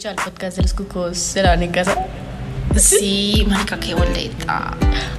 escuchado 0.00 0.14
el 0.16 0.32
podcast 0.32 0.56
de 0.56 0.62
los 0.62 0.72
cucos 0.72 1.18
se 1.18 1.42
lavan 1.42 1.62
en 1.62 1.72
casa? 1.72 1.94
Sí, 2.74 3.44
marica, 3.46 3.78
qué 3.78 3.92
boleta. 3.94 4.74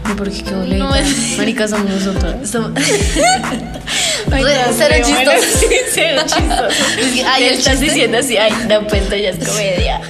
No, 0.07 0.15
porque 0.15 0.43
qué 0.43 0.55
boleta. 0.55 0.83
No 0.83 0.95
es- 0.95 1.37
Marica, 1.37 1.67
somos 1.67 1.87
nosotros. 1.91 2.49
Somos- 2.49 2.71
Ay, 4.31 4.43
no, 4.43 4.49
cero 4.75 4.95
chistoso. 5.05 5.59
sí, 5.59 5.75
cero 5.93 6.21
chistoso. 6.25 7.25
Ay, 7.27 7.43
estás 7.45 7.73
chiste- 7.79 7.85
diciendo 7.85 8.17
así, 8.17 8.37
ay, 8.37 8.51
no, 8.67 8.87
pues 8.87 9.03
esto 9.03 9.15
ya 9.15 9.29
es 9.29 9.47
comedia. 9.47 10.01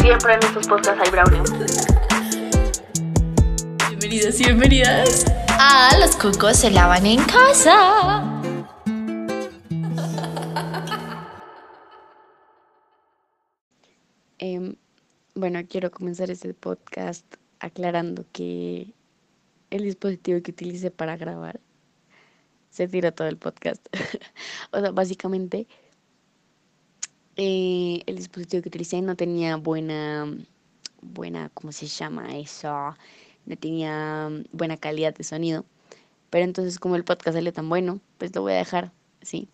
Siempre 0.00 0.34
en 0.34 0.42
estos 0.44 0.66
podcasts 0.68 1.00
hay 1.04 1.10
brownie. 1.10 1.40
Bienvenidos 3.88 4.38
y 4.40 4.44
bienvenidas. 4.44 5.24
Ah, 5.48 5.90
los 5.98 6.14
cucos 6.14 6.58
se 6.58 6.70
lavan 6.70 7.06
en 7.06 7.24
casa. 7.24 8.35
Em, 14.38 14.76
bueno, 15.34 15.60
quiero 15.68 15.90
comenzar 15.90 16.30
este 16.30 16.52
podcast 16.52 17.24
aclarando 17.58 18.24
que 18.32 18.92
el 19.70 19.82
dispositivo 19.82 20.42
que 20.42 20.50
utilicé 20.50 20.90
para 20.90 21.16
grabar 21.16 21.60
se 22.70 22.86
tiró 22.88 23.12
todo 23.12 23.28
el 23.28 23.38
podcast. 23.38 23.86
o 24.72 24.80
sea, 24.80 24.90
básicamente 24.90 25.66
eh, 27.36 28.02
el 28.06 28.16
dispositivo 28.16 28.62
que 28.62 28.68
utilicé 28.68 29.00
no 29.00 29.16
tenía 29.16 29.56
buena, 29.56 30.26
buena, 31.00 31.50
¿cómo 31.54 31.72
se 31.72 31.86
llama 31.86 32.36
eso? 32.36 32.94
No 33.46 33.56
tenía 33.56 34.30
buena 34.52 34.76
calidad 34.76 35.14
de 35.14 35.24
sonido. 35.24 35.64
Pero 36.28 36.44
entonces 36.44 36.78
como 36.78 36.96
el 36.96 37.04
podcast 37.04 37.36
salió 37.36 37.52
tan 37.52 37.68
bueno, 37.68 38.00
pues 38.18 38.34
lo 38.34 38.42
voy 38.42 38.52
a 38.52 38.56
dejar, 38.56 38.92
¿sí? 39.22 39.48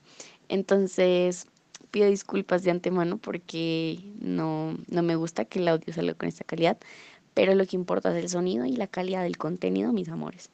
Entonces 0.49 1.47
pido 1.93 2.09
disculpas 2.09 2.65
de 2.65 2.73
antemano 2.73 3.19
porque 3.19 4.01
no, 4.19 4.77
no 4.89 5.03
me 5.03 5.15
gusta 5.15 5.45
que 5.45 5.61
el 5.61 5.69
audio 5.69 5.93
salga 5.93 6.15
con 6.15 6.29
esta 6.29 6.43
calidad, 6.43 6.79
pero 7.35 7.55
lo 7.55 7.65
que 7.67 7.77
importa 7.77 8.17
es 8.17 8.25
el 8.25 8.29
sonido 8.29 8.65
y 8.65 8.73
la 8.73 8.89
calidad 8.89 9.23
del 9.23 9.37
contenido, 9.37 9.93
mis 9.93 10.09
amores. 10.09 10.51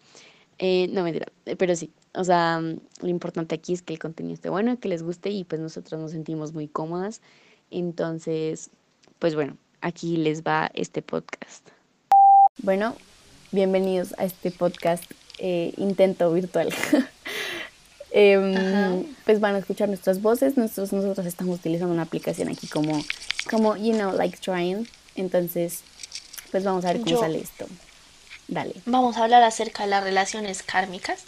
Eh, 0.59 0.89
no 0.93 1.05
mentira, 1.05 1.29
eh, 1.47 1.55
pero 1.57 1.77
sí, 1.77 1.91
o 2.15 2.25
sea, 2.25 2.61
mm, 2.61 2.81
lo 3.03 3.09
importante 3.09 3.55
aquí 3.55 3.73
es 3.73 3.83
que 3.83 3.95
el 3.95 4.01
contenido 4.01 4.35
esté 4.35 4.51
bueno, 4.51 4.79
que 4.79 4.89
les 4.89 5.03
guste 5.03 5.31
y 5.31 5.45
pues 5.45 5.61
nosotros 5.61 6.01
nos 6.01 6.11
sentimos 6.11 6.53
muy 6.53 6.67
cómodas. 6.67 7.23
Entonces, 7.71 8.71
pues 9.21 9.37
bueno, 9.37 9.57
aquí 9.81 10.17
les 10.17 10.43
va 10.43 10.71
este 10.75 11.01
podcast. 11.01 11.69
Bueno, 12.63 12.97
bienvenidos 13.53 14.15
a 14.19 14.25
este 14.25 14.51
podcast 14.51 15.05
eh, 15.39 15.73
intento 15.77 16.33
virtual. 16.33 16.75
Ajá. 18.57 18.93
pues 19.25 19.41
van 19.41 19.55
a 19.55 19.59
escuchar 19.59 19.89
nuestras 19.89 20.21
voces. 20.23 20.57
Nosotros, 20.57 20.93
nosotros 20.93 21.27
estamos 21.27 21.59
utilizando 21.59 21.93
una 21.95 22.03
aplicación 22.03 22.49
aquí 22.49 22.67
como, 22.67 23.03
como, 23.51 23.77
you 23.77 23.93
know, 23.93 24.13
like 24.13 24.39
trying. 24.39 24.89
Entonces, 25.15 25.81
pues 26.51 26.65
vamos 26.65 26.85
a 26.85 26.89
ver 26.89 26.99
cómo 27.03 27.11
Yo- 27.11 27.21
sale 27.21 27.41
esto. 27.41 27.67
Dale. 28.49 28.75
Vamos 28.87 29.17
a 29.19 29.25
hablar 29.25 29.43
acerca 29.43 29.83
de 29.85 29.91
las 29.91 30.03
relaciones 30.03 30.63
kármicas. 30.63 31.25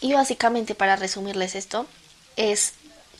Y 0.00 0.14
básicamente, 0.14 0.74
para 0.74 0.96
resumirles 0.96 1.54
esto, 1.54 1.86
es 2.36 2.72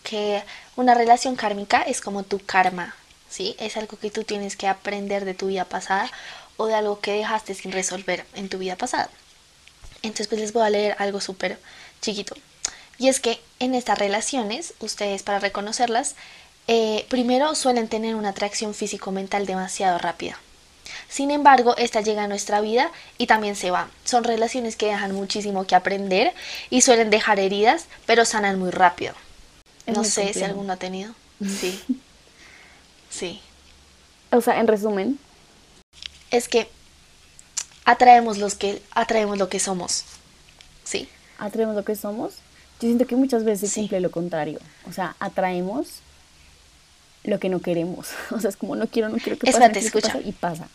que 0.02 0.42
una 0.74 0.94
relación 0.94 1.36
kármica 1.36 1.82
es 1.82 2.00
como 2.00 2.22
tu 2.22 2.38
karma, 2.38 2.94
¿sí? 3.28 3.54
Es 3.58 3.76
algo 3.76 3.98
que 3.98 4.10
tú 4.10 4.24
tienes 4.24 4.56
que 4.56 4.66
aprender 4.68 5.24
de 5.26 5.34
tu 5.34 5.48
vida 5.48 5.64
pasada 5.66 6.10
o 6.56 6.66
de 6.66 6.74
algo 6.74 7.00
que 7.00 7.12
dejaste 7.12 7.54
sin 7.54 7.72
resolver 7.72 8.24
en 8.34 8.48
tu 8.48 8.58
vida 8.58 8.76
pasada. 8.76 9.10
Entonces, 10.02 10.28
pues 10.28 10.40
les 10.40 10.52
voy 10.52 10.62
a 10.64 10.70
leer 10.70 10.96
algo 10.98 11.20
súper 11.20 11.58
chiquito. 12.00 12.34
Y 13.02 13.08
es 13.08 13.18
que 13.18 13.40
en 13.58 13.74
estas 13.74 13.98
relaciones, 13.98 14.74
ustedes 14.78 15.24
para 15.24 15.40
reconocerlas, 15.40 16.14
eh, 16.68 17.04
primero 17.08 17.56
suelen 17.56 17.88
tener 17.88 18.14
una 18.14 18.28
atracción 18.28 18.74
físico-mental 18.74 19.44
demasiado 19.44 19.98
rápida. 19.98 20.38
Sin 21.08 21.32
embargo, 21.32 21.76
esta 21.78 22.00
llega 22.00 22.22
a 22.22 22.28
nuestra 22.28 22.60
vida 22.60 22.92
y 23.18 23.26
también 23.26 23.56
se 23.56 23.72
va. 23.72 23.90
Son 24.04 24.22
relaciones 24.22 24.76
que 24.76 24.86
dejan 24.86 25.16
muchísimo 25.16 25.66
que 25.66 25.74
aprender 25.74 26.32
y 26.70 26.82
suelen 26.82 27.10
dejar 27.10 27.40
heridas, 27.40 27.86
pero 28.06 28.24
sanan 28.24 28.60
muy 28.60 28.70
rápido. 28.70 29.14
Es 29.84 29.94
no 29.94 30.02
muy 30.02 30.08
sé 30.08 30.32
si 30.32 30.44
alguno 30.44 30.72
ha 30.72 30.76
tenido. 30.76 31.12
Sí. 31.44 31.82
Sí. 33.10 33.42
O 34.30 34.40
sea, 34.40 34.60
en 34.60 34.68
resumen, 34.68 35.18
Es 36.30 36.48
que 36.48 36.70
atraemos 37.84 38.38
los 38.38 38.54
que 38.54 38.80
atraemos 38.92 39.38
lo 39.38 39.48
que 39.48 39.58
somos. 39.58 40.04
Sí. 40.84 41.08
atraemos 41.38 41.74
lo 41.74 41.84
que 41.84 41.96
somos. 41.96 42.41
Yo 42.82 42.88
siento 42.88 43.06
que 43.06 43.16
muchas 43.16 43.44
veces 43.44 43.70
Sí. 43.72 43.80
cumple 43.82 44.00
lo 44.00 44.10
contrario. 44.10 44.58
O 44.88 44.92
sea, 44.92 45.14
atraemos 45.20 46.00
lo 47.24 47.38
que 47.38 47.48
no 47.48 47.60
queremos. 47.60 48.08
O 48.30 48.40
sea, 48.40 48.50
es 48.50 48.56
como 48.56 48.76
no 48.76 48.86
quiero, 48.88 49.08
no 49.08 49.16
quiero 49.18 49.38
que 49.38 49.46
pase, 49.46 49.50
Espérate, 49.58 49.80
que 49.80 49.86
escucha. 49.86 50.12
pase, 50.12 50.28
y 50.28 50.32
pasa. 50.32 50.68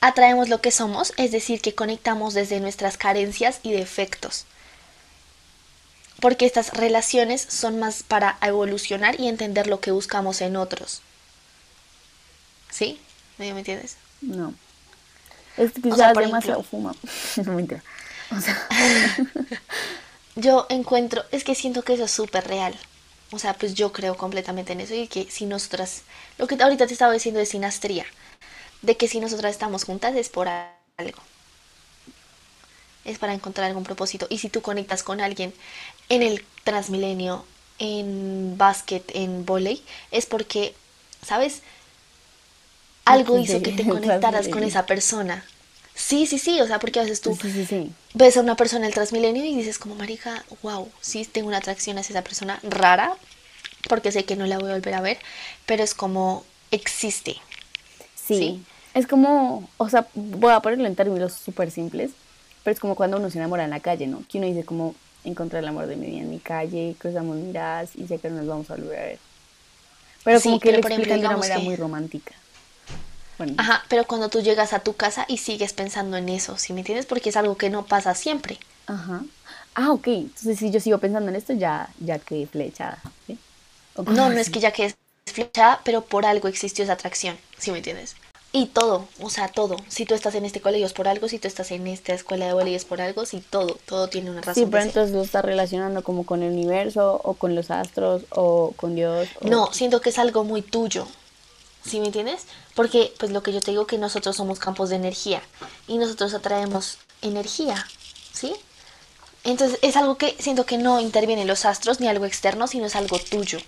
Atraemos 0.00 0.48
lo 0.48 0.60
que 0.60 0.72
somos, 0.72 1.12
es 1.16 1.30
decir, 1.30 1.60
que 1.60 1.74
conectamos 1.74 2.34
desde 2.34 2.58
nuestras 2.60 2.98
carencias 2.98 3.60
y 3.62 3.72
defectos. 3.72 4.44
Porque 6.20 6.44
estas 6.46 6.72
relaciones 6.72 7.40
son 7.48 7.78
más 7.78 8.02
para 8.02 8.36
evolucionar 8.42 9.20
y 9.20 9.28
entender 9.28 9.66
lo 9.68 9.80
que 9.80 9.92
buscamos 9.92 10.40
en 10.40 10.56
otros. 10.56 11.02
¿Sí? 12.70 12.98
¿Me 13.38 13.50
entiendes? 13.50 13.96
No. 14.22 14.54
Es 15.56 15.72
que 15.72 15.88
O 15.92 15.94
sea, 15.96 16.12
demasiado 16.12 16.62
ejemplo- 16.62 16.64
fuma. 16.64 16.94
no 17.44 17.52
mentira. 17.52 17.82
O 18.36 18.40
sea, 18.40 18.66
Yo 20.36 20.66
encuentro, 20.68 21.24
es 21.32 21.44
que 21.44 21.54
siento 21.54 21.82
que 21.82 21.94
eso 21.94 22.04
es 22.04 22.10
súper 22.10 22.46
real. 22.46 22.74
O 23.32 23.38
sea, 23.38 23.54
pues 23.54 23.74
yo 23.74 23.92
creo 23.92 24.16
completamente 24.16 24.72
en 24.72 24.80
eso 24.80 24.94
y 24.94 25.08
que 25.08 25.28
si 25.30 25.46
nosotras, 25.46 26.02
lo 26.38 26.46
que 26.46 26.62
ahorita 26.62 26.86
te 26.86 26.92
estaba 26.92 27.12
diciendo 27.12 27.40
de 27.40 27.46
sinastría, 27.46 28.06
de 28.82 28.96
que 28.96 29.08
si 29.08 29.18
nosotras 29.18 29.52
estamos 29.52 29.84
juntas 29.84 30.14
es 30.14 30.28
por 30.28 30.48
algo. 30.48 31.18
Es 33.04 33.18
para 33.18 33.34
encontrar 33.34 33.66
algún 33.66 33.84
propósito. 33.84 34.26
Y 34.28 34.38
si 34.38 34.48
tú 34.48 34.62
conectas 34.62 35.02
con 35.02 35.20
alguien 35.20 35.54
en 36.08 36.22
el 36.22 36.44
Transmilenio, 36.64 37.44
en 37.78 38.56
básquet, 38.58 39.04
en 39.14 39.46
volei, 39.46 39.82
es 40.10 40.26
porque, 40.26 40.74
¿sabes? 41.24 41.62
Algo 43.04 43.38
hizo 43.38 43.62
que 43.62 43.72
te 43.72 43.86
conectaras 43.86 44.48
con 44.48 44.64
esa 44.64 44.86
persona. 44.86 45.44
Sí, 45.96 46.26
sí, 46.26 46.38
sí, 46.38 46.60
o 46.60 46.66
sea, 46.66 46.78
porque 46.78 47.00
a 47.00 47.02
veces 47.04 47.20
tú 47.22 47.34
sí, 47.34 47.50
sí, 47.50 47.64
sí. 47.66 47.92
ves 48.14 48.36
a 48.36 48.40
una 48.42 48.54
persona 48.54 48.80
en 48.84 48.88
el 48.90 48.94
Transmilenio 48.94 49.44
y 49.44 49.56
dices 49.56 49.78
como, 49.78 49.94
marica, 49.94 50.44
wow, 50.62 50.88
sí 51.00 51.24
tengo 51.24 51.48
una 51.48 51.56
atracción 51.58 51.96
hacia 51.98 52.12
esa 52.12 52.22
persona 52.22 52.60
rara, 52.62 53.14
porque 53.88 54.12
sé 54.12 54.24
que 54.26 54.36
no 54.36 54.46
la 54.46 54.58
voy 54.58 54.70
a 54.70 54.74
volver 54.74 54.94
a 54.94 55.00
ver, 55.00 55.18
pero 55.64 55.82
es 55.82 55.94
como 55.94 56.44
existe. 56.70 57.36
Sí. 58.14 58.62
Es 58.94 59.06
como, 59.06 59.68
o 59.78 59.88
sea, 59.88 60.06
voy 60.14 60.52
a 60.52 60.60
ponerlo 60.60 60.86
en 60.86 60.96
términos 60.96 61.32
súper 61.32 61.70
simples, 61.70 62.10
pero 62.62 62.74
es 62.74 62.80
como 62.80 62.94
cuando 62.94 63.16
uno 63.18 63.30
se 63.30 63.38
enamora 63.38 63.64
en 63.64 63.70
la 63.70 63.80
calle, 63.80 64.06
¿no? 64.06 64.22
Que 64.28 64.38
uno 64.38 64.46
dice 64.46 64.64
como, 64.64 64.94
encontré 65.24 65.58
el 65.60 65.68
amor 65.68 65.86
de 65.86 65.96
mi 65.96 66.06
vida 66.06 66.20
en 66.20 66.30
mi 66.30 66.38
calle, 66.40 66.94
cruzamos 66.98 67.36
miradas 67.36 67.90
y 67.94 68.06
sé 68.06 68.18
que 68.18 68.28
no 68.30 68.36
nos 68.38 68.46
vamos 68.46 68.70
a 68.70 68.76
volver 68.76 68.98
a 68.98 69.02
ver. 69.02 69.18
Pero 70.24 70.40
como 70.40 70.58
que 70.60 70.70
pero 70.70 70.80
lo 70.82 70.86
explican 70.88 71.20
de 71.20 71.26
una 71.26 71.36
manera 71.36 71.56
que- 71.56 71.62
muy 71.62 71.76
romántica. 71.76 72.32
Bueno, 73.38 73.54
Ajá, 73.58 73.84
pero 73.88 74.06
cuando 74.06 74.28
tú 74.28 74.40
llegas 74.40 74.72
a 74.72 74.80
tu 74.80 74.94
casa 74.94 75.24
y 75.28 75.38
sigues 75.38 75.72
pensando 75.72 76.16
en 76.16 76.28
eso, 76.28 76.56
¿sí 76.56 76.72
me 76.72 76.80
entiendes? 76.80 77.06
Porque 77.06 77.30
es 77.30 77.36
algo 77.36 77.56
que 77.56 77.70
no 77.70 77.84
pasa 77.84 78.14
siempre. 78.14 78.58
ajá. 78.86 79.22
Ah, 79.74 79.92
ok. 79.92 80.06
Entonces 80.08 80.58
si 80.58 80.70
yo 80.70 80.80
sigo 80.80 80.98
pensando 80.98 81.28
en 81.28 81.36
esto, 81.36 81.52
ya, 81.52 81.88
ya 82.00 82.18
quedé 82.18 82.46
flechada. 82.46 82.98
¿sí? 83.26 83.38
¿O 83.96 84.04
cómo 84.04 84.16
No, 84.16 84.30
no 84.30 84.38
es 84.38 84.48
que 84.48 84.60
ya 84.60 84.72
que 84.72 84.86
es 84.86 84.94
flechada, 85.30 85.80
pero 85.84 86.00
por 86.02 86.24
algo 86.24 86.48
existió 86.48 86.84
esa 86.84 86.94
atracción, 86.94 87.36
¿sí 87.58 87.70
me 87.72 87.78
entiendes? 87.78 88.16
Y 88.52 88.66
todo, 88.66 89.06
o 89.20 89.28
sea, 89.28 89.48
todo. 89.48 89.76
Si 89.88 90.06
tú 90.06 90.14
estás 90.14 90.34
en 90.34 90.46
este 90.46 90.62
colegio 90.62 90.86
es 90.86 90.94
por 90.94 91.08
algo, 91.08 91.28
si 91.28 91.38
tú 91.38 91.46
estás 91.46 91.70
en 91.72 91.86
esta 91.88 92.14
escuela 92.14 92.46
de 92.46 92.54
voleibol 92.54 92.76
es 92.76 92.84
por 92.86 93.02
algo, 93.02 93.26
si 93.26 93.40
todo, 93.40 93.76
todo 93.84 94.08
tiene 94.08 94.30
una 94.30 94.40
razón. 94.40 94.64
Sí, 94.64 94.70
pero 94.70 94.82
entonces 94.84 95.14
lo 95.14 95.20
está 95.22 95.42
relacionando 95.42 96.02
como 96.02 96.24
con 96.24 96.42
el 96.42 96.52
universo 96.52 97.20
o 97.22 97.34
con 97.34 97.54
los 97.54 97.70
astros 97.70 98.22
o 98.30 98.72
con 98.78 98.94
Dios. 98.94 99.28
o- 99.42 99.48
No, 99.50 99.70
siento 99.74 100.00
que 100.00 100.08
es 100.08 100.18
algo 100.18 100.42
muy 100.44 100.62
tuyo. 100.62 101.06
¿Sí 101.86 102.00
me 102.00 102.06
entiendes? 102.06 102.46
Porque, 102.74 103.12
pues 103.18 103.30
lo 103.30 103.42
que 103.42 103.52
yo 103.52 103.60
te 103.60 103.70
digo, 103.70 103.86
que 103.86 103.98
nosotros 103.98 104.36
somos 104.36 104.58
campos 104.58 104.90
de 104.90 104.96
energía 104.96 105.42
y 105.86 105.98
nosotros 105.98 106.34
atraemos 106.34 106.98
energía, 107.22 107.86
¿sí? 108.32 108.54
Entonces 109.44 109.78
es 109.82 109.96
algo 109.96 110.16
que 110.16 110.34
siento 110.40 110.66
que 110.66 110.78
no 110.78 111.00
interviene 111.00 111.42
en 111.42 111.48
los 111.48 111.64
astros 111.64 112.00
ni 112.00 112.08
algo 112.08 112.24
externo, 112.24 112.66
sino 112.66 112.86
es 112.86 112.96
algo 112.96 113.18
tuyo. 113.18 113.58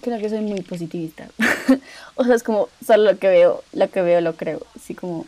Creo 0.00 0.18
que 0.18 0.28
soy 0.28 0.40
muy 0.40 0.62
positivista. 0.62 1.28
o 2.16 2.24
sea, 2.24 2.34
es 2.34 2.42
como 2.42 2.68
solo 2.84 3.12
lo 3.12 3.18
que 3.18 3.28
veo, 3.28 3.62
lo 3.72 3.90
que 3.90 4.02
veo 4.02 4.20
lo 4.20 4.36
creo. 4.36 4.66
Así 4.74 4.94
como, 4.94 5.24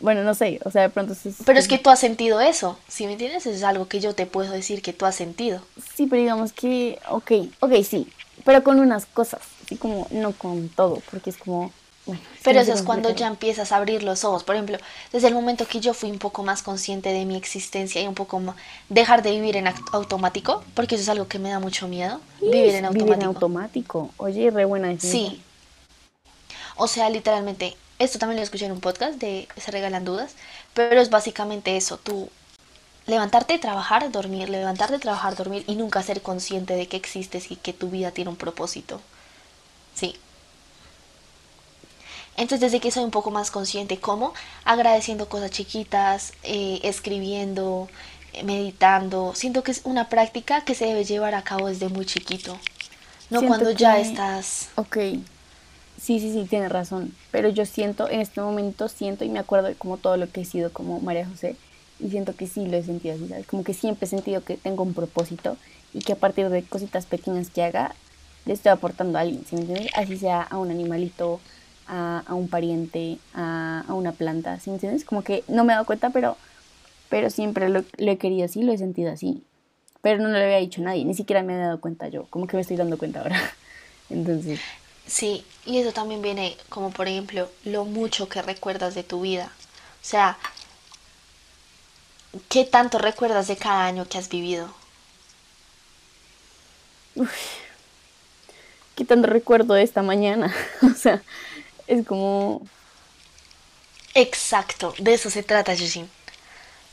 bueno, 0.00 0.22
no 0.22 0.34
sé, 0.34 0.60
o 0.64 0.70
sea, 0.70 0.82
de 0.82 0.90
pronto 0.90 1.12
es... 1.12 1.20
Pero 1.44 1.58
es 1.58 1.68
que 1.68 1.78
tú 1.78 1.90
has 1.90 1.98
sentido 1.98 2.40
eso, 2.40 2.78
¿sí 2.88 3.06
me 3.06 3.12
entiendes? 3.12 3.46
Eso 3.46 3.56
es 3.56 3.62
algo 3.62 3.88
que 3.88 4.00
yo 4.00 4.14
te 4.14 4.26
puedo 4.26 4.52
decir 4.52 4.80
que 4.80 4.92
tú 4.92 5.06
has 5.06 5.16
sentido. 5.16 5.60
Sí, 5.94 6.06
pero 6.06 6.22
digamos 6.22 6.52
que, 6.52 6.98
ok, 7.10 7.32
ok, 7.60 7.72
sí, 7.82 8.08
pero 8.44 8.62
con 8.62 8.78
unas 8.78 9.06
cosas, 9.06 9.40
así 9.68 9.76
como 9.76 10.06
no 10.10 10.32
con 10.32 10.70
todo, 10.70 11.02
porque 11.10 11.28
es 11.28 11.36
como... 11.36 11.70
bueno, 12.06 12.22
es 12.34 12.42
Pero 12.42 12.60
eso 12.60 12.72
es 12.72 12.82
cuando 12.82 13.10
ya 13.10 13.26
empiezas 13.26 13.70
a 13.70 13.76
abrir 13.76 14.02
los 14.02 14.24
ojos. 14.24 14.42
Por 14.42 14.54
ejemplo, 14.54 14.78
desde 15.12 15.28
el 15.28 15.34
momento 15.34 15.66
que 15.66 15.78
yo 15.80 15.92
fui 15.92 16.10
un 16.10 16.18
poco 16.18 16.42
más 16.42 16.62
consciente 16.62 17.12
de 17.12 17.26
mi 17.26 17.36
existencia 17.36 18.00
y 18.00 18.06
un 18.06 18.14
poco 18.14 18.40
más 18.40 18.56
dejar 18.88 19.22
de 19.22 19.32
vivir 19.32 19.56
en 19.56 19.68
automático, 19.92 20.64
porque 20.72 20.94
eso 20.94 21.02
es 21.02 21.08
algo 21.10 21.28
que 21.28 21.38
me 21.38 21.50
da 21.50 21.60
mucho 21.60 21.86
miedo, 21.86 22.22
vivir 22.40 22.74
en 22.76 22.86
Vivir 22.92 23.12
en 23.12 23.24
automático. 23.24 23.26
automático. 23.26 24.14
Oye, 24.16 24.50
re 24.50 24.64
buena 24.64 24.88
definición. 24.88 25.36
Sí. 25.36 25.42
O 26.76 26.88
sea, 26.88 27.10
literalmente, 27.10 27.76
esto 27.98 28.18
también 28.18 28.38
lo 28.38 28.42
escuché 28.44 28.64
en 28.66 28.72
un 28.72 28.80
podcast 28.80 29.18
de 29.18 29.48
Se 29.58 29.70
Regalan 29.70 30.04
Dudas, 30.06 30.34
pero 30.72 31.00
es 31.00 31.10
básicamente 31.10 31.76
eso, 31.76 31.98
tú 31.98 32.30
levantarte, 33.06 33.58
trabajar, 33.58 34.10
dormir, 34.12 34.48
levantarte, 34.48 34.98
trabajar, 34.98 35.34
dormir 35.36 35.64
y 35.66 35.76
nunca 35.76 36.02
ser 36.02 36.22
consciente 36.22 36.74
de 36.74 36.88
que 36.88 36.96
existes 36.96 37.50
y 37.50 37.56
que 37.56 37.72
tu 37.72 37.90
vida 37.90 38.12
tiene 38.12 38.30
un 38.30 38.36
propósito. 38.36 39.02
Sí. 39.98 40.14
Entonces, 42.36 42.60
desde 42.60 42.80
que 42.80 42.92
soy 42.92 43.02
un 43.02 43.10
poco 43.10 43.32
más 43.32 43.50
consciente, 43.50 43.98
¿cómo? 43.98 44.32
Agradeciendo 44.64 45.28
cosas 45.28 45.50
chiquitas, 45.50 46.34
eh, 46.44 46.78
escribiendo, 46.84 47.88
eh, 48.32 48.44
meditando. 48.44 49.32
Siento 49.34 49.64
que 49.64 49.72
es 49.72 49.80
una 49.82 50.08
práctica 50.08 50.60
que 50.60 50.76
se 50.76 50.86
debe 50.86 51.04
llevar 51.04 51.34
a 51.34 51.42
cabo 51.42 51.66
desde 51.66 51.88
muy 51.88 52.06
chiquito. 52.06 52.52
No 53.30 53.40
Siento 53.40 53.48
cuando 53.48 53.70
ya 53.72 53.98
estás... 53.98 54.68
Ok. 54.76 54.96
Sí, 56.00 56.20
sí, 56.20 56.32
sí, 56.32 56.46
tienes 56.48 56.70
razón. 56.70 57.12
Pero 57.32 57.48
yo 57.48 57.66
siento, 57.66 58.08
en 58.08 58.20
este 58.20 58.40
momento 58.40 58.88
siento 58.88 59.24
y 59.24 59.30
me 59.30 59.40
acuerdo 59.40 59.66
de 59.66 59.74
como 59.74 59.96
todo 59.96 60.16
lo 60.16 60.30
que 60.30 60.42
he 60.42 60.44
sido 60.44 60.72
como 60.72 61.00
María 61.00 61.26
José. 61.26 61.56
Y 61.98 62.10
siento 62.10 62.36
que 62.36 62.46
sí 62.46 62.68
lo 62.68 62.76
he 62.76 62.84
sentido 62.84 63.16
así, 63.16 63.26
¿sabes? 63.26 63.48
Como 63.48 63.64
que 63.64 63.74
siempre 63.74 64.06
he 64.06 64.08
sentido 64.08 64.44
que 64.44 64.56
tengo 64.56 64.84
un 64.84 64.94
propósito 64.94 65.56
y 65.92 66.02
que 66.02 66.12
a 66.12 66.16
partir 66.16 66.48
de 66.50 66.62
cositas 66.62 67.06
pequeñas 67.06 67.50
que 67.50 67.64
haga, 67.64 67.96
le 68.48 68.54
estoy 68.54 68.72
aportando 68.72 69.18
a 69.18 69.20
alguien, 69.22 69.44
¿sí 69.46 69.54
me 69.56 69.62
entiendes? 69.62 69.92
Así 69.94 70.16
sea 70.18 70.42
a 70.42 70.58
un 70.58 70.70
animalito, 70.72 71.40
a, 71.86 72.24
a 72.26 72.34
un 72.34 72.48
pariente, 72.48 73.18
a, 73.34 73.84
a 73.86 73.94
una 73.94 74.12
planta, 74.12 74.58
¿sí 74.60 74.70
me 74.70 74.76
entiendes? 74.76 75.04
Como 75.04 75.22
que 75.22 75.44
no 75.48 75.64
me 75.64 75.72
he 75.72 75.76
dado 75.76 75.86
cuenta, 75.86 76.10
pero, 76.10 76.36
pero 77.10 77.30
siempre 77.30 77.68
lo, 77.68 77.84
lo 77.98 78.12
he 78.12 78.18
querido 78.18 78.46
así, 78.46 78.62
lo 78.62 78.72
he 78.72 78.78
sentido 78.78 79.12
así. 79.12 79.44
Pero 80.02 80.22
no 80.22 80.30
lo 80.30 80.38
había 80.38 80.58
dicho 80.58 80.80
a 80.80 80.84
nadie, 80.84 81.04
ni 81.04 81.14
siquiera 81.14 81.42
me 81.42 81.54
he 81.54 81.58
dado 81.58 81.80
cuenta 81.80 82.08
yo, 82.08 82.26
como 82.30 82.46
que 82.46 82.56
me 82.56 82.62
estoy 82.62 82.76
dando 82.76 82.98
cuenta 82.98 83.20
ahora. 83.20 83.40
Entonces, 84.10 84.60
Sí, 85.06 85.44
y 85.64 85.78
eso 85.78 85.92
también 85.92 86.20
viene 86.20 86.56
como 86.68 86.90
por 86.90 87.08
ejemplo 87.08 87.50
lo 87.64 87.84
mucho 87.86 88.28
que 88.28 88.42
recuerdas 88.42 88.94
de 88.94 89.04
tu 89.04 89.22
vida. 89.22 89.50
O 90.02 90.04
sea, 90.04 90.38
¿qué 92.48 92.64
tanto 92.64 92.98
recuerdas 92.98 93.48
de 93.48 93.56
cada 93.56 93.86
año 93.86 94.06
que 94.08 94.18
has 94.18 94.28
vivido? 94.28 94.70
Quitando 98.98 99.28
recuerdo 99.28 99.74
de 99.74 99.84
esta 99.84 100.02
mañana. 100.02 100.52
o 100.82 100.92
sea, 100.92 101.22
es 101.86 102.04
como, 102.04 102.62
Exacto, 104.14 104.92
de 104.98 105.14
eso 105.14 105.30
se 105.30 105.44
trata, 105.44 105.72
Yushin. 105.72 106.10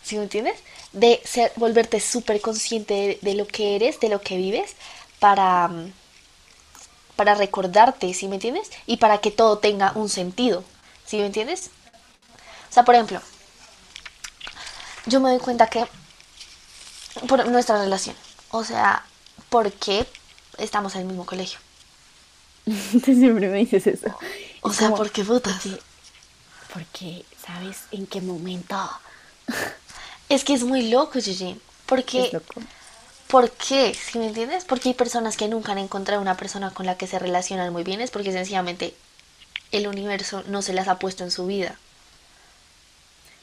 ¿Sí 0.04 0.16
me 0.16 0.24
entiendes? 0.24 0.60
De 0.94 1.19
ser, 1.25 1.52
volverte 1.56 2.00
súper 2.00 2.40
consciente 2.40 3.18
de, 3.19 3.34
lo 3.34 3.48
que 3.48 3.75
eres, 3.75 4.00
de 4.00 4.10
lo 4.10 4.22
que 4.22 4.38
vives, 4.38 4.75
para, 5.19 5.68
mm, 5.68 5.92
para 7.16 7.34
recordarte, 7.34 8.13
¿sí 8.13 8.28
me 8.28 8.36
entiendes? 8.36 8.69
Y 8.86 8.98
para 8.98 9.18
que 9.18 9.31
todo 9.31 9.58
tenga 9.58 9.92
un 9.96 10.08
sentido, 10.08 10.63
¿sí 11.08 11.18
me 11.18 11.25
entiendes? 11.25 11.72
O 12.69 12.74
sea, 12.74 12.86
por 12.86 12.94
ejemplo, 12.94 13.19
yo 15.08 15.19
me 15.19 15.31
doy 15.31 15.40
cuenta 15.40 15.66
que 15.66 15.88
por 17.28 17.48
nuestra 17.48 17.80
relación, 17.80 18.16
o 18.51 18.63
sea, 18.63 19.04
¿por 19.50 19.72
qué 19.72 20.06
estamos 20.60 20.94
en 20.94 21.01
el 21.01 21.08
mismo 21.08 21.25
colegio? 21.25 21.64
tú 22.91 23.13
siempre 23.13 23.50
me 23.50 23.59
dices 23.59 23.88
eso. 23.88 24.15
O 24.62 24.71
Es 24.71 24.77
sea, 24.77 24.88
como, 24.89 24.97
¿por 24.97 25.12
qué 25.12 25.23
putas? 25.23 25.63
Porque, 26.73 27.25
¿sabes 27.45 27.83
en 27.91 28.07
qué 28.07 28.21
momento? 28.21 28.75
Es 30.27 30.44
que 30.44 30.56
es 30.56 30.63
muy 30.63 30.89
loco, 30.89 31.21
Gigi. 31.21 31.62
Porque 31.85 32.21
Es 32.27 32.33
loco. 32.33 32.62
¿Por 33.27 33.51
qué? 33.51 33.94
¿Sí 33.94 34.19
me 34.19 34.27
entiendes? 34.27 34.65
Porque 34.65 34.89
hay 34.89 34.95
personas 34.95 35.38
que 35.38 35.47
nunca 35.47 35.71
han 35.73 35.77
encontrado 35.79 36.21
una 36.21 36.38
persona 36.38 36.71
con 36.73 36.85
la 36.85 36.97
que 36.97 37.07
se 37.07 37.19
relacionan 37.19 37.71
muy 37.73 37.83
bien, 37.83 38.01
es 38.01 38.12
porque 38.12 38.31
sencillamente 38.31 38.95
el 39.71 39.88
universo 39.88 40.44
no 40.47 40.62
se 40.62 40.73
las 40.73 40.88
ha 40.88 41.00
puesto 41.00 41.23
en 41.23 41.31
su 41.31 41.45
vida. 41.45 41.79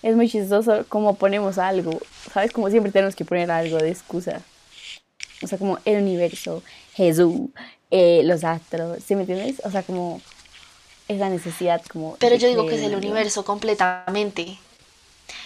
Es 0.03 0.17
muy 0.17 0.29
chistoso 0.29 0.85
como 0.89 1.15
ponemos 1.15 1.59
algo, 1.59 2.01
¿sabes? 2.33 2.53
Como 2.53 2.71
siempre 2.71 2.93
tenemos 2.93 3.15
que 3.15 3.25
poner 3.25 3.51
algo 3.51 3.79
de 3.79 3.91
excusa. 3.91 4.43
O 5.43 5.47
sea, 5.47 5.59
como 5.59 5.79
el 5.85 6.03
universo, 6.03 6.63
Jesús, 6.95 7.51
eh, 7.93 8.23
los 8.25 8.43
astros, 8.43 8.99
¿sí 9.07 9.15
me 9.15 9.21
entiendes? 9.21 9.61
O 9.65 9.71
sea, 9.71 9.83
como 9.85 10.21
esa 11.09 11.29
necesidad 11.29 11.83
como... 11.93 12.17
Pero 12.17 12.35
yo 12.37 12.49
digo 12.49 12.67
que 12.67 12.75
es 12.75 12.83
el 12.83 12.97
universo 12.97 13.45
completamente. 13.45 14.59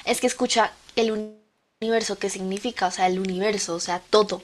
Es 0.05 0.21
que 0.21 0.29
escucha 0.29 0.73
el 0.95 1.11
uni- 1.11 1.35
universo, 1.81 2.19
¿qué 2.19 2.31
significa? 2.31 2.87
O 2.87 2.91
sea, 2.91 3.09
el 3.09 3.19
universo, 3.19 3.75
o 3.75 3.81
sea, 3.81 4.01
todo. 4.11 4.43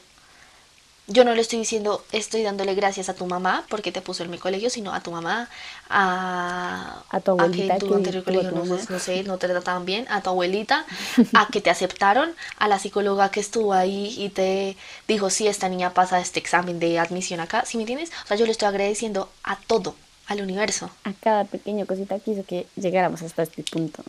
Yo 1.08 1.24
no 1.24 1.34
le 1.34 1.40
estoy 1.40 1.58
diciendo, 1.58 2.04
estoy 2.12 2.42
dándole 2.42 2.74
gracias 2.74 3.08
a 3.08 3.14
tu 3.14 3.26
mamá 3.26 3.64
porque 3.68 3.90
te 3.90 4.00
puso 4.00 4.22
en 4.22 4.30
mi 4.30 4.38
colegio, 4.38 4.70
sino 4.70 4.94
a 4.94 5.00
tu 5.00 5.10
mamá, 5.10 5.48
a, 5.90 7.02
A 7.10 7.20
tu 7.20 7.32
abuelita 7.32 7.66
que 7.66 7.72
en 7.72 7.78
tu 7.80 7.88
que 7.88 7.94
anterior 7.94 8.22
a 8.22 8.24
colegio 8.24 8.50
no, 8.52 8.64
no 8.64 8.98
sé, 8.98 9.24
no 9.24 9.36
te 9.36 9.48
trataban 9.48 9.84
bien, 9.84 10.06
a 10.10 10.22
tu 10.22 10.30
abuelita, 10.30 10.86
a 11.34 11.48
que 11.48 11.60
te 11.60 11.70
aceptaron, 11.70 12.32
a 12.56 12.68
la 12.68 12.78
psicóloga 12.78 13.30
que 13.30 13.40
estuvo 13.40 13.72
ahí 13.72 14.14
y 14.16 14.28
te 14.28 14.76
dijo, 15.08 15.28
sí, 15.28 15.48
esta 15.48 15.68
niña 15.68 15.92
pasa 15.92 16.20
este 16.20 16.38
examen 16.38 16.78
de 16.78 16.98
admisión 17.00 17.40
acá, 17.40 17.64
¿sí 17.66 17.76
me 17.76 17.82
entiendes? 17.82 18.12
O 18.24 18.28
sea, 18.28 18.36
yo 18.36 18.46
le 18.46 18.52
estoy 18.52 18.68
agradeciendo 18.68 19.28
a 19.42 19.56
todo, 19.56 19.96
al 20.28 20.40
universo. 20.40 20.88
A 21.04 21.12
cada 21.14 21.44
pequeño 21.44 21.84
cosita 21.84 22.18
que 22.20 22.30
hizo 22.30 22.44
que 22.44 22.66
llegáramos 22.76 23.22
hasta 23.22 23.42
este 23.42 23.64
punto. 23.64 24.04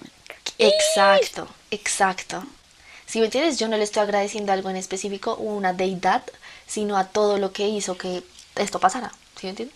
Exacto, 0.60 1.48
exacto. 1.72 2.44
Si 3.06 3.20
me 3.20 3.26
entiendes, 3.26 3.60
yo 3.60 3.68
no 3.68 3.78
le 3.78 3.84
estoy 3.84 4.04
agradeciendo 4.04 4.54
algo 4.54 4.70
en 4.70 4.76
específico 4.76 5.36
una 5.36 5.74
deidad, 5.74 6.24
sino 6.68 6.98
a 6.98 7.06
todo 7.06 7.38
lo 7.38 7.52
que 7.52 7.68
hizo 7.68 7.98
que 7.98 8.24
esto 8.56 8.80
pasara. 8.80 9.12
¿Sí 9.40 9.48
me 9.48 9.52
entiendes? 9.52 9.76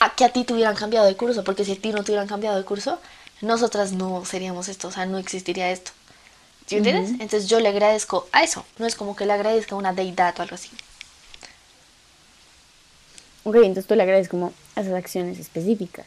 A 0.00 0.14
que 0.14 0.24
a 0.24 0.32
ti 0.32 0.44
te 0.44 0.52
hubieran 0.52 0.76
cambiado 0.76 1.06
de 1.06 1.16
curso, 1.16 1.42
porque 1.44 1.64
si 1.64 1.72
a 1.72 1.80
ti 1.80 1.90
no 1.92 2.04
te 2.04 2.12
hubieran 2.12 2.28
cambiado 2.28 2.56
de 2.56 2.64
curso, 2.64 3.00
nosotras 3.40 3.92
no 3.92 4.24
seríamos 4.24 4.68
esto, 4.68 4.88
o 4.88 4.92
sea, 4.92 5.06
no 5.06 5.18
existiría 5.18 5.70
esto. 5.70 5.90
¿Sí 6.66 6.76
me 6.76 6.88
entiendes? 6.90 7.10
Entonces 7.20 7.48
yo 7.48 7.60
le 7.60 7.68
agradezco 7.68 8.28
a 8.32 8.42
eso, 8.42 8.64
no 8.78 8.86
es 8.86 8.94
como 8.94 9.16
que 9.16 9.26
le 9.26 9.32
agradezca 9.32 9.74
a 9.74 9.78
una 9.78 9.92
deidad 9.92 10.38
o 10.38 10.42
algo 10.42 10.54
así. 10.54 10.70
Ok, 13.44 13.56
entonces 13.56 13.86
tú 13.86 13.94
le 13.94 14.02
agradeces 14.02 14.28
como 14.28 14.52
a 14.76 14.80
esas 14.80 14.94
acciones 14.94 15.38
específicas. 15.38 16.04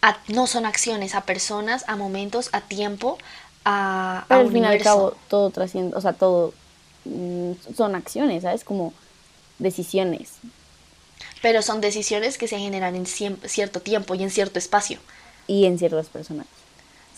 A- 0.00 0.18
no 0.28 0.46
son 0.46 0.66
acciones, 0.66 1.14
a 1.14 1.22
personas, 1.22 1.84
a 1.88 1.96
momentos, 1.96 2.48
a 2.52 2.60
tiempo, 2.60 3.18
a, 3.64 4.20
a 4.20 4.24
Pero 4.28 4.40
al 4.40 4.50
fin 4.52 4.62
y 4.62 4.66
al 4.66 4.80
cabo 4.82 5.16
todo 5.28 5.50
trasciende, 5.50 5.96
o 5.96 6.00
sea, 6.00 6.12
todo 6.12 6.54
son 7.76 7.94
acciones, 7.94 8.42
¿sabes? 8.42 8.64
Como 8.64 8.92
decisiones. 9.58 10.30
pero 11.42 11.62
son 11.62 11.80
decisiones 11.80 12.38
que 12.38 12.46
se 12.48 12.58
generan 12.58 12.94
en 12.94 13.06
cierto 13.06 13.80
tiempo 13.80 14.14
y 14.14 14.22
en 14.22 14.30
cierto 14.30 14.58
espacio. 14.58 14.98
Y 15.48 15.64
en 15.66 15.78
ciertas 15.78 16.06
personas. 16.06 16.46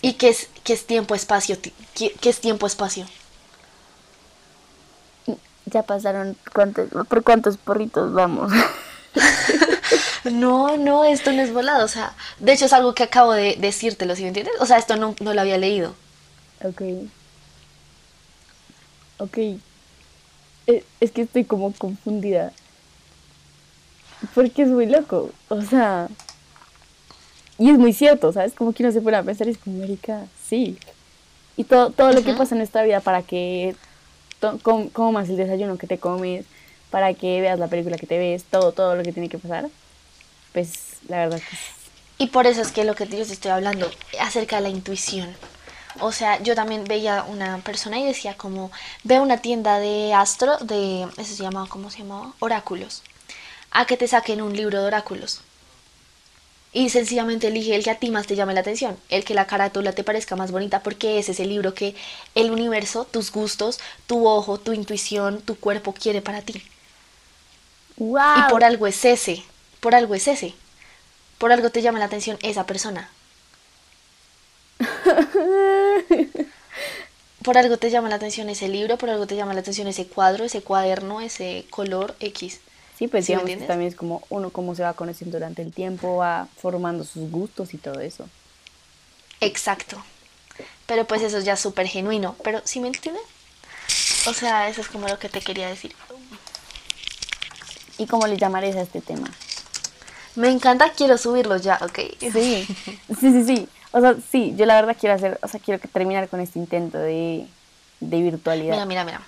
¿Y 0.00 0.14
qué 0.14 0.28
es, 0.30 0.48
qué 0.64 0.72
es 0.72 0.86
tiempo, 0.86 1.14
espacio? 1.14 1.58
Ti- 1.58 1.74
¿Qué, 1.94 2.10
qué 2.20 2.30
es 2.30 2.40
tiempo, 2.40 2.66
espacio? 2.66 3.06
Ya 5.66 5.82
pasaron 5.82 6.36
cuántos, 6.54 6.88
por 7.08 7.22
cuántos 7.22 7.56
porritos 7.56 8.12
vamos. 8.12 8.52
No, 10.24 10.78
no, 10.78 11.04
esto 11.04 11.32
no 11.32 11.42
es 11.42 11.52
volado. 11.52 11.84
O 11.84 11.88
sea, 11.88 12.14
de 12.38 12.54
hecho 12.54 12.64
es 12.64 12.72
algo 12.72 12.94
que 12.94 13.02
acabo 13.02 13.32
de 13.34 13.56
decírtelo, 13.60 14.16
¿sí 14.16 14.22
me 14.22 14.28
entiendes? 14.28 14.54
O 14.58 14.64
sea, 14.64 14.78
esto 14.78 14.96
no, 14.96 15.14
no 15.20 15.34
lo 15.34 15.40
había 15.42 15.58
leído. 15.58 15.94
ok. 16.64 16.80
Ok. 19.18 19.38
Eh, 20.66 20.84
Es 21.00 21.10
que 21.10 21.22
estoy 21.22 21.44
como 21.44 21.72
confundida. 21.72 22.52
Porque 24.34 24.62
es 24.62 24.68
muy 24.68 24.86
loco. 24.86 25.30
O 25.48 25.62
sea. 25.62 26.08
Y 27.58 27.70
es 27.70 27.78
muy 27.78 27.92
cierto, 27.92 28.32
¿sabes? 28.32 28.52
Como 28.54 28.72
que 28.72 28.82
uno 28.82 28.90
se 28.92 29.00
pone 29.00 29.16
a 29.16 29.22
pensar 29.22 29.46
y 29.46 29.50
es 29.50 29.58
como, 29.58 29.76
América, 29.76 30.26
sí. 30.48 30.76
Y 31.56 31.64
todo, 31.64 31.90
todo 31.90 32.10
lo 32.12 32.22
que 32.24 32.32
pasa 32.34 32.54
en 32.54 32.58
nuestra 32.58 32.82
vida 32.82 32.98
para 33.00 33.22
que 33.22 33.76
to- 34.40 34.58
com- 34.60 34.88
comas 34.88 35.28
el 35.28 35.36
desayuno 35.36 35.78
que 35.78 35.86
te 35.86 35.98
comes, 35.98 36.46
para 36.90 37.14
que 37.14 37.40
veas 37.40 37.60
la 37.60 37.68
película 37.68 37.96
que 37.96 38.08
te 38.08 38.18
ves, 38.18 38.42
todo, 38.44 38.72
todo 38.72 38.96
lo 38.96 39.04
que 39.04 39.12
tiene 39.12 39.28
que 39.28 39.38
pasar, 39.38 39.68
pues 40.52 40.96
la 41.08 41.18
verdad 41.18 41.38
que 41.38 41.54
es- 41.54 41.60
Y 42.18 42.26
por 42.28 42.48
eso 42.48 42.60
es 42.60 42.72
que 42.72 42.82
lo 42.84 42.96
que 42.96 43.04
yo 43.06 43.24
te 43.24 43.32
estoy 43.32 43.52
hablando 43.52 43.88
acerca 44.20 44.56
de 44.56 44.62
la 44.62 44.68
intuición. 44.70 45.28
O 46.00 46.12
sea, 46.12 46.42
yo 46.42 46.54
también 46.54 46.84
veía 46.84 47.24
una 47.24 47.58
persona 47.58 47.98
y 47.98 48.04
decía 48.04 48.36
como, 48.36 48.70
ve 49.04 49.20
una 49.20 49.38
tienda 49.38 49.78
de 49.78 50.12
astro, 50.12 50.56
de, 50.58 51.02
eso 51.16 51.34
se 51.36 51.42
llamaba, 51.42 51.68
¿cómo 51.68 51.90
se 51.90 51.98
llamaba? 51.98 52.32
Oráculos. 52.40 53.02
A 53.70 53.86
que 53.86 53.96
te 53.96 54.08
saquen 54.08 54.42
un 54.42 54.56
libro 54.56 54.80
de 54.80 54.86
oráculos. 54.86 55.42
Y 56.72 56.90
sencillamente 56.90 57.46
elige 57.46 57.76
el 57.76 57.84
que 57.84 57.90
a 57.90 57.98
ti 58.00 58.10
más 58.10 58.26
te 58.26 58.34
llame 58.34 58.52
la 58.52 58.60
atención, 58.60 58.98
el 59.08 59.24
que 59.24 59.34
la 59.34 59.46
carátula 59.46 59.92
te 59.92 60.02
parezca 60.02 60.34
más 60.34 60.50
bonita, 60.50 60.82
porque 60.82 61.20
ese 61.20 61.30
es 61.30 61.38
el 61.38 61.48
libro 61.48 61.72
que 61.72 61.94
el 62.34 62.50
universo, 62.50 63.04
tus 63.04 63.30
gustos, 63.30 63.78
tu 64.08 64.26
ojo, 64.26 64.58
tu 64.58 64.72
intuición, 64.72 65.40
tu 65.40 65.54
cuerpo 65.54 65.94
quiere 65.94 66.20
para 66.20 66.42
ti. 66.42 66.60
¡Wow! 67.96 68.20
Y 68.38 68.50
por 68.50 68.64
algo 68.64 68.88
es 68.88 69.04
ese, 69.04 69.44
por 69.78 69.94
algo 69.94 70.16
es 70.16 70.26
ese. 70.26 70.54
Por 71.38 71.52
algo 71.52 71.70
te 71.70 71.80
llama 71.80 72.00
la 72.00 72.06
atención 72.06 72.38
esa 72.42 72.66
persona. 72.66 73.08
Por 77.42 77.58
algo 77.58 77.76
te 77.76 77.90
llama 77.90 78.08
la 78.08 78.14
atención 78.14 78.48
ese 78.48 78.68
libro, 78.68 78.96
por 78.96 79.10
algo 79.10 79.26
te 79.26 79.36
llama 79.36 79.52
la 79.52 79.60
atención 79.60 79.86
ese 79.86 80.06
cuadro, 80.06 80.44
ese 80.44 80.62
cuaderno, 80.62 81.20
ese 81.20 81.66
color 81.68 82.16
X. 82.18 82.60
Sí, 82.98 83.06
pues 83.06 83.26
¿Sí 83.26 83.32
me 83.32 83.36
digamos 83.42 83.44
que 83.46 83.52
entiendes? 83.52 83.68
también 83.68 83.88
es 83.90 83.96
como 83.96 84.22
uno 84.30 84.48
cómo 84.48 84.74
se 84.74 84.82
va 84.82 84.94
conociendo 84.94 85.36
durante 85.36 85.60
el 85.60 85.70
tiempo, 85.70 86.16
va 86.16 86.48
formando 86.56 87.04
sus 87.04 87.30
gustos 87.30 87.74
y 87.74 87.76
todo 87.78 88.00
eso. 88.00 88.26
Exacto. 89.42 90.02
Pero 90.86 91.06
pues 91.06 91.20
eso 91.20 91.36
es 91.36 91.44
ya 91.44 91.56
súper 91.56 91.86
genuino. 91.86 92.34
Pero 92.42 92.62
¿sí 92.64 92.80
me 92.80 92.86
entiendes? 92.88 93.22
O 94.26 94.32
sea, 94.32 94.68
eso 94.70 94.80
es 94.80 94.88
como 94.88 95.06
lo 95.06 95.18
que 95.18 95.28
te 95.28 95.42
quería 95.42 95.68
decir. 95.68 95.94
¿Y 97.98 98.06
cómo 98.06 98.26
le 98.26 98.38
llamarías 98.38 98.76
a 98.76 98.82
este 98.82 99.02
tema? 99.02 99.30
Me 100.34 100.48
encanta, 100.48 100.92
quiero 100.92 101.18
subirlo 101.18 101.58
ya, 101.58 101.78
ok. 101.82 101.98
Sí, 102.20 102.30
sí, 102.72 103.06
sí, 103.20 103.44
sí. 103.44 103.68
O 103.96 104.00
sea, 104.00 104.16
sí, 104.30 104.54
yo 104.56 104.66
la 104.66 104.74
verdad 104.74 104.96
quiero 104.98 105.14
hacer, 105.14 105.38
o 105.40 105.46
sea, 105.48 105.60
quiero 105.60 105.80
terminar 105.92 106.28
con 106.28 106.40
este 106.40 106.58
intento 106.58 106.98
de, 106.98 107.46
de 108.00 108.20
virtualidad. 108.22 108.72
Mira, 108.74 108.86
mira, 108.86 109.04
mira. 109.04 109.22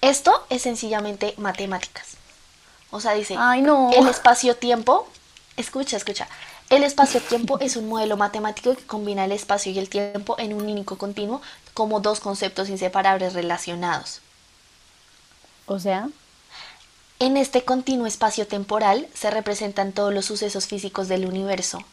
Esto 0.00 0.44
es 0.50 0.62
sencillamente 0.62 1.34
matemáticas. 1.36 2.16
O 2.90 3.00
sea, 3.00 3.12
dice, 3.14 3.36
Ay, 3.38 3.62
no. 3.62 3.90
el 3.92 4.08
espacio-tiempo, 4.08 5.06
escucha, 5.56 5.96
escucha. 5.96 6.28
El 6.68 6.82
espacio-tiempo 6.82 7.58
es 7.60 7.76
un 7.76 7.88
modelo 7.88 8.16
matemático 8.16 8.74
que 8.74 8.84
combina 8.86 9.24
el 9.24 9.32
espacio 9.32 9.70
y 9.72 9.78
el 9.78 9.88
tiempo 9.88 10.36
en 10.38 10.52
un 10.52 10.62
único 10.62 10.98
continuo 10.98 11.40
como 11.74 12.00
dos 12.00 12.18
conceptos 12.20 12.68
inseparables 12.70 13.34
relacionados. 13.34 14.20
O 15.66 15.78
sea, 15.78 16.08
En 17.18 17.36
este 17.36 17.64
continuo 17.64 18.06
espacio 18.06 18.46
temporal 18.48 19.06
se 19.14 19.30
representan 19.30 19.92
todos 19.92 20.12
los 20.12 20.24
sucesos 20.26 20.66
físicos 20.66 21.06
del 21.08 21.24
universo, 21.26 21.84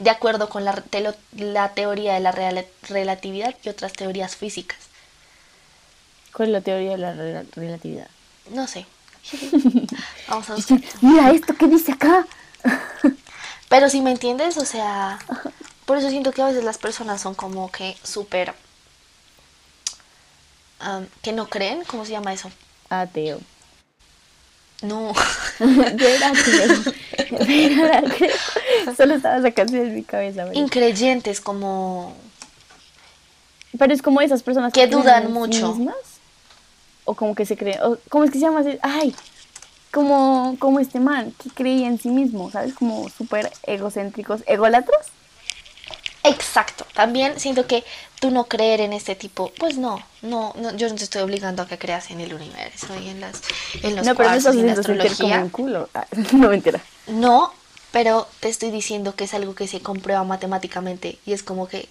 de 0.00 0.10
acuerdo 0.10 0.48
con 0.48 0.64
la, 0.64 0.74
telo- 0.74 1.14
la 1.36 1.72
teoría 1.74 2.14
de 2.14 2.20
la 2.20 2.32
real- 2.32 2.66
relatividad 2.88 3.54
y 3.62 3.68
otras 3.68 3.92
teorías 3.92 4.34
físicas. 4.34 4.78
¿cuál 6.32 6.48
es 6.48 6.52
la 6.54 6.60
teoría 6.60 6.90
de 6.92 6.98
la 6.98 7.12
rela- 7.14 7.46
relatividad? 7.54 8.08
No 8.50 8.66
sé. 8.66 8.86
Vamos 10.28 10.50
a 10.50 10.54
buscar. 10.54 10.80
Mira 11.02 11.30
esto 11.30 11.54
que 11.54 11.66
dice 11.68 11.92
acá. 11.92 12.26
Pero 13.68 13.88
si 13.88 14.00
me 14.00 14.10
entiendes, 14.10 14.56
o 14.56 14.64
sea, 14.64 15.18
por 15.86 15.98
eso 15.98 16.08
siento 16.10 16.32
que 16.32 16.42
a 16.42 16.46
veces 16.46 16.64
las 16.64 16.78
personas 16.78 17.20
son 17.20 17.34
como 17.34 17.70
que 17.70 17.96
súper... 18.02 18.54
que 21.22 21.32
no 21.32 21.48
creen, 21.48 21.84
¿cómo 21.84 22.04
se 22.04 22.12
llama 22.12 22.32
eso? 22.32 22.50
Ateo. 22.88 23.40
No. 24.82 25.12
Yo 25.58 26.08
era 26.08 26.28
ateo. 26.30 26.82
Yo 27.30 27.82
era 27.84 27.98
ateo. 27.98 28.30
Solo 28.96 29.14
estaba 29.14 29.36
esa 29.38 29.50
canción 29.52 29.86
en 29.86 29.94
mi 29.94 30.02
cabeza. 30.02 30.44
¿verdad? 30.44 30.60
Increyentes, 30.60 31.40
como... 31.40 32.14
Pero 33.78 33.94
es 33.94 34.02
como 34.02 34.20
esas 34.20 34.42
personas 34.42 34.72
Que 34.72 34.86
dudan 34.88 35.32
mucho. 35.32 35.74
mismas, 35.74 35.94
o 37.04 37.14
como 37.14 37.34
que 37.34 37.46
se 37.46 37.56
creen. 37.56 37.80
o 37.82 37.98
¿Cómo 38.08 38.24
es 38.24 38.30
que 38.30 38.38
se 38.38 38.44
llama? 38.44 38.62
Ay, 38.82 39.14
como, 39.92 40.56
como 40.58 40.80
este 40.80 40.98
man 41.00 41.32
que 41.42 41.50
creía 41.50 41.86
en 41.86 41.98
sí 41.98 42.08
mismo, 42.08 42.50
¿sabes? 42.50 42.74
Como 42.74 43.08
súper 43.08 43.50
egocéntricos, 43.64 44.42
egolatros. 44.46 45.06
Exacto. 46.22 46.84
También 46.94 47.40
siento 47.40 47.66
que 47.66 47.84
tú 48.20 48.30
no 48.30 48.44
creer 48.44 48.80
en 48.80 48.92
este 48.92 49.14
tipo, 49.14 49.52
pues 49.58 49.78
no, 49.78 50.02
no, 50.20 50.52
no 50.56 50.76
yo 50.76 50.88
no 50.88 50.94
te 50.96 51.04
estoy 51.04 51.22
obligando 51.22 51.62
a 51.62 51.66
que 51.66 51.78
creas 51.78 52.10
en 52.10 52.20
el 52.20 52.34
universo 52.34 52.88
y 53.02 53.08
en 53.08 53.20
las 53.20 53.40
en 53.82 53.96
los 53.96 54.04
no, 54.04 54.14
pero 54.14 54.28
y 54.28 54.36
en 54.36 54.66
la 54.66 54.74
sentir 54.74 54.74
como 54.76 55.00
astrología. 55.00 55.40
un 55.40 55.48
culo. 55.48 55.88
Ah, 55.94 56.06
no 56.32 56.48
me 56.50 56.56
entera. 56.56 56.80
No, 57.06 57.52
pero 57.92 58.26
te 58.40 58.48
estoy 58.48 58.70
diciendo 58.70 59.14
que 59.14 59.24
es 59.24 59.34
algo 59.34 59.54
que 59.54 59.66
se 59.68 59.80
comprueba 59.80 60.22
matemáticamente 60.24 61.18
y 61.26 61.32
es 61.32 61.42
como 61.42 61.66
que 61.68 61.88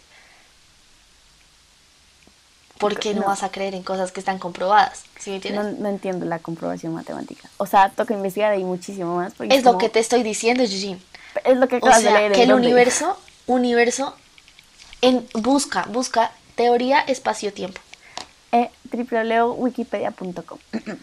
¿por 2.77 2.97
qué 2.97 3.13
no, 3.13 3.21
No. 3.21 3.27
vas 3.27 3.43
a 3.43 3.51
creer 3.51 3.75
en 3.75 3.83
cosas 3.83 4.11
que 4.11 4.19
están 4.21 4.39
comprobadas? 4.39 5.03
¿Sí 5.19 5.39
me 5.43 5.49
No, 5.51 5.63
no 5.63 5.89
entiendo 5.89 6.25
la 6.25 6.39
comprobación 6.39 6.93
matemática. 6.93 7.49
O 7.57 7.65
sea, 7.65 7.89
toca 7.89 8.13
investigar 8.13 8.51
ahí 8.53 8.63
muchísimo 8.63 9.17
más. 9.17 9.33
porque 9.33 9.53
es 9.55 9.63
lo 9.63 9.77
que 9.77 9.89
te 9.89 9.99
estoy 9.99 10.23
diciendo, 10.23 10.63
Eugene. 10.63 10.99
Es 11.43 11.57
lo 11.57 11.67
que 11.67 11.75
O 11.75 11.77
acabas 11.79 12.03
de 12.03 12.09
sea, 12.09 12.19
leer. 12.19 12.31
que 12.31 12.43
¿en 12.43 12.49
el 12.51 12.55
universo, 12.55 13.19
universo 13.47 14.15
en 15.01 15.27
busca, 15.33 15.83
busca 15.89 16.31
teoría 16.55 16.99
espacio-tiempo. 17.01 17.81
Eh, 18.51 18.69
www.wikipedia.com. 18.91 20.57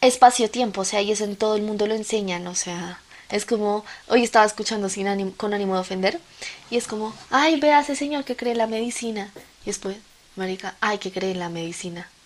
espacio-tiempo, 0.00 0.80
o 0.80 0.84
sea, 0.84 1.00
y 1.02 1.12
eso 1.12 1.24
en 1.24 1.36
todo 1.36 1.56
el 1.56 1.62
mundo 1.62 1.86
lo 1.86 1.94
enseñan, 1.94 2.46
o 2.46 2.54
sea, 2.54 3.00
es 3.30 3.44
como, 3.44 3.84
hoy 4.08 4.22
estaba 4.22 4.44
escuchando 4.46 4.88
sin 4.88 5.08
ánimo, 5.08 5.32
con 5.36 5.52
ánimo 5.54 5.74
de 5.74 5.80
ofender, 5.80 6.20
y 6.70 6.76
es 6.76 6.86
como, 6.86 7.14
ay, 7.30 7.58
vea 7.60 7.80
ese 7.80 7.96
señor 7.96 8.24
que 8.24 8.36
cree 8.36 8.52
en 8.52 8.58
la 8.58 8.66
medicina, 8.66 9.30
y 9.62 9.66
después, 9.66 9.96
marica, 10.36 10.74
ay, 10.80 10.98
que 10.98 11.10
cree 11.12 11.32
en 11.32 11.38
la 11.40 11.48
medicina. 11.48 12.08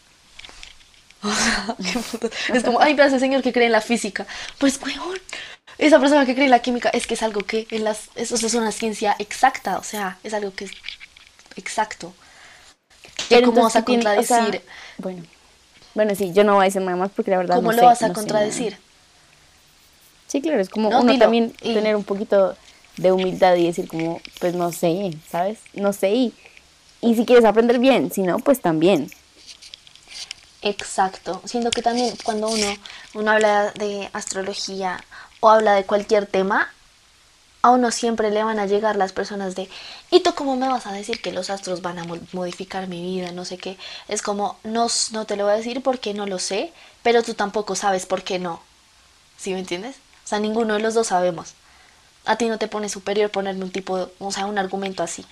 O 1.22 1.30
sea, 1.30 1.76
qué 1.92 1.98
puta- 1.98 2.30
es 2.54 2.64
como, 2.64 2.80
ay, 2.80 2.94
vea 2.94 3.06
ese 3.06 3.20
señor 3.20 3.42
que 3.42 3.52
cree 3.52 3.66
en 3.66 3.72
la 3.72 3.82
física, 3.82 4.26
pues, 4.58 4.80
weón, 4.82 5.18
esa 5.76 6.00
persona 6.00 6.24
que 6.24 6.34
cree 6.34 6.46
en 6.46 6.50
la 6.50 6.60
química, 6.62 6.88
es 6.90 7.06
que 7.06 7.14
es 7.14 7.22
algo 7.22 7.42
que, 7.42 7.66
en 7.70 7.84
las, 7.84 8.08
eso 8.14 8.34
es 8.34 8.54
una 8.54 8.72
ciencia 8.72 9.16
exacta, 9.18 9.78
o 9.78 9.82
sea, 9.84 10.18
es 10.24 10.32
algo 10.34 10.52
que 10.54 10.64
es 10.66 10.70
exacto. 11.56 12.14
¿Y 13.28 13.34
Pero 13.34 13.48
cómo 13.48 13.62
vas 13.64 13.76
a 13.76 13.80
¿qué 13.80 13.86
tiene- 13.86 14.02
o 14.18 14.22
sea, 14.22 14.38
contradecir? 14.38 14.62
bueno, 14.98 15.22
bueno, 15.94 16.14
sí, 16.14 16.32
yo 16.32 16.42
no 16.44 16.54
voy 16.54 16.62
a 16.62 16.64
decir 16.66 16.82
nada 16.82 16.96
más 16.96 17.10
porque 17.14 17.30
la 17.30 17.38
verdad 17.38 17.56
¿Cómo 17.56 17.70
no 17.70 17.76
lo 17.76 17.82
sé, 17.82 17.86
vas 17.86 18.02
a 18.02 18.08
no 18.08 18.14
contradecir? 18.14 18.78
Sí, 20.30 20.40
claro, 20.40 20.60
es 20.60 20.68
como 20.68 20.90
No, 20.90 21.00
uno 21.00 21.12
dilo, 21.12 21.24
también 21.24 21.52
y- 21.60 21.74
tener 21.74 21.96
un 21.96 22.04
poquito 22.04 22.56
de 22.96 23.12
humildad 23.12 23.56
y 23.56 23.66
decir 23.66 23.88
como, 23.88 24.20
pues 24.38 24.54
no 24.54 24.70
sé, 24.72 25.10
¿sabes? 25.30 25.58
No 25.74 25.92
sé 25.92 26.10
y, 26.12 26.34
y 27.00 27.14
si 27.16 27.24
quieres 27.24 27.44
aprender 27.44 27.78
bien, 27.80 28.12
si 28.12 28.22
no, 28.22 28.38
pues 28.38 28.60
también. 28.60 29.10
Exacto. 30.62 31.40
Siento 31.46 31.70
que 31.70 31.82
también 31.82 32.14
cuando 32.22 32.48
uno, 32.48 32.76
uno 33.14 33.30
habla 33.30 33.72
de 33.72 34.08
astrología 34.12 35.02
o 35.40 35.48
habla 35.48 35.74
de 35.74 35.84
cualquier 35.84 36.26
tema, 36.26 36.70
a 37.62 37.70
uno 37.70 37.90
siempre 37.90 38.30
le 38.30 38.44
van 38.44 38.58
a 38.58 38.66
llegar 38.66 38.96
las 38.96 39.12
personas 39.12 39.54
de, 39.54 39.68
¿y 40.10 40.20
tú 40.20 40.34
cómo 40.34 40.56
me 40.56 40.68
vas 40.68 40.86
a 40.86 40.92
decir 40.92 41.20
que 41.20 41.32
los 41.32 41.50
astros 41.50 41.82
van 41.82 41.98
a 41.98 42.04
mo- 42.04 42.18
modificar 42.32 42.86
mi 42.88 43.02
vida? 43.02 43.32
No 43.32 43.44
sé 43.44 43.58
qué. 43.58 43.76
Es 44.08 44.22
como, 44.22 44.58
no, 44.64 44.86
no 45.12 45.24
te 45.26 45.36
lo 45.36 45.44
voy 45.44 45.54
a 45.54 45.56
decir 45.56 45.82
porque 45.82 46.14
no 46.14 46.26
lo 46.26 46.38
sé, 46.38 46.72
pero 47.02 47.22
tú 47.22 47.34
tampoco 47.34 47.74
sabes 47.74 48.06
por 48.06 48.22
qué 48.22 48.38
no. 48.38 48.60
¿Sí 49.38 49.52
me 49.52 49.58
entiendes? 49.60 49.96
Sea, 50.30 50.38
ninguno 50.38 50.74
de 50.74 50.80
los 50.80 50.94
dos 50.94 51.08
sabemos. 51.08 51.54
A 52.24 52.36
ti 52.36 52.48
no 52.48 52.56
te 52.56 52.68
pone 52.68 52.88
superior 52.88 53.30
ponerme 53.30 53.64
un 53.64 53.72
tipo, 53.72 53.98
de- 53.98 54.08
o 54.20 54.30
sea, 54.30 54.46
un 54.46 54.58
argumento 54.58 55.02
así. 55.02 55.26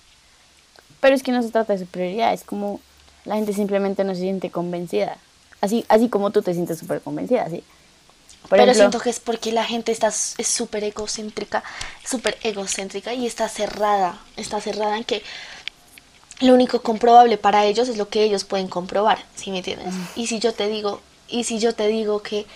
Pero 1.00 1.14
es 1.14 1.22
que 1.22 1.30
no 1.30 1.40
se 1.40 1.50
trata 1.50 1.72
de 1.72 1.78
superioridad, 1.78 2.32
es 2.32 2.42
como 2.42 2.80
la 3.24 3.36
gente 3.36 3.52
simplemente 3.52 4.02
no 4.02 4.14
se 4.14 4.22
siente 4.22 4.50
convencida. 4.50 5.16
Así, 5.60 5.84
así 5.88 6.08
como 6.08 6.30
tú 6.32 6.42
te 6.42 6.52
sientes 6.52 6.78
súper 6.80 7.00
convencida, 7.00 7.48
¿sí? 7.48 7.62
Por 8.48 8.58
Pero 8.58 8.62
ejemplo, 8.62 8.74
siento 8.74 9.00
que 9.00 9.10
es 9.10 9.20
porque 9.20 9.52
la 9.52 9.64
gente 9.64 9.92
está 9.92 10.08
es 10.08 10.48
súper 10.48 10.82
egocéntrica, 10.82 11.62
súper 12.04 12.36
egocéntrica 12.42 13.14
y 13.14 13.26
está 13.26 13.48
cerrada, 13.48 14.18
está 14.36 14.60
cerrada 14.60 14.96
en 14.96 15.04
que 15.04 15.22
lo 16.40 16.54
único 16.54 16.82
comprobable 16.82 17.38
para 17.38 17.66
ellos 17.66 17.88
es 17.88 17.96
lo 17.96 18.08
que 18.08 18.22
ellos 18.22 18.44
pueden 18.44 18.68
comprobar, 18.68 19.18
¿sí 19.36 19.50
me 19.50 19.58
entiendes? 19.58 19.94
Y 20.16 20.26
si 20.28 20.38
yo 20.40 20.54
te 20.54 20.68
digo, 20.68 21.00
y 21.28 21.44
si 21.44 21.58
yo 21.58 21.74
te 21.74 21.86
digo 21.88 22.22
que 22.22 22.46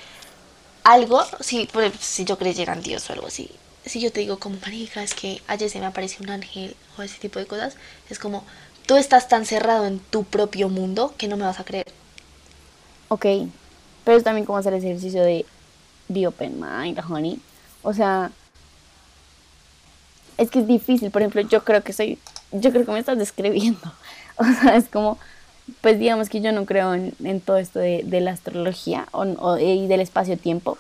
algo, 0.85 1.23
si, 1.41 1.63
ejemplo, 1.63 2.01
si 2.01 2.25
yo 2.25 2.39
creyera 2.39 2.73
en 2.75 2.83
Dios 2.83 3.09
o 3.09 3.13
algo 3.13 3.27
así, 3.27 3.51
si 3.85 4.01
yo 4.01 4.13
te 4.13 4.21
digo 4.21 4.39
como 4.39 4.57
marica, 4.61 5.03
es 5.03 5.15
que 5.15 5.43
ayer 5.49 5.69
se 5.69 5.81
me 5.81 5.87
apareció 5.87 6.23
un 6.23 6.31
ángel 6.31 6.77
o 6.97 7.03
ese 7.03 7.19
tipo 7.19 7.39
de 7.39 7.47
cosas, 7.47 7.77
es 8.09 8.19
como 8.19 8.45
tú 8.87 8.97
estás 8.97 9.29
tan 9.29 9.47
cerrado 9.47 9.87
en 9.87 9.99
tu 9.99 10.25
propio 10.25 10.69
mundo 10.69 11.15
que 11.19 11.29
no 11.29 11.37
me 11.37 11.45
vas 11.45 11.61
a 11.61 11.65
creer. 11.65 11.87
Ok, 13.09 13.27
pero 14.05 14.17
es 14.17 14.25
también 14.25 14.47
como 14.47 14.59
hacer 14.59 14.75
ese 14.75 14.89
ejercicio 14.89 15.23
de 15.23 15.45
be 16.09 16.27
open 16.27 16.61
mind, 16.61 17.01
honey. 17.09 17.41
O 17.83 17.93
sea, 17.93 18.31
es 20.39 20.51
que 20.51 20.61
es 20.61 20.67
difícil. 20.67 21.11
Por 21.11 21.23
ejemplo, 21.23 21.41
yo 21.43 21.65
creo 21.65 21.83
que 21.83 21.93
soy, 21.93 22.19
yo 22.53 22.71
creo 22.71 22.85
que 22.85 22.93
me 22.93 22.99
estás 22.99 23.19
describiendo. 23.19 23.81
O 24.37 24.45
sea, 24.45 24.77
es 24.77 24.89
como, 24.89 25.19
pues 25.81 25.99
digamos 25.99 26.29
que 26.29 26.41
yo 26.41 26.53
no 26.53 26.65
creo 26.67 26.95
en, 26.95 27.15
en 27.25 27.41
todo 27.41 27.57
esto 27.59 27.79
de, 27.79 28.03
de 28.05 28.21
la 28.21 28.33
astrología 28.33 29.07
o, 29.13 29.23
o- 29.23 29.59
y 29.59 29.87
del 29.87 30.01
espacio-tiempo, 30.01 30.79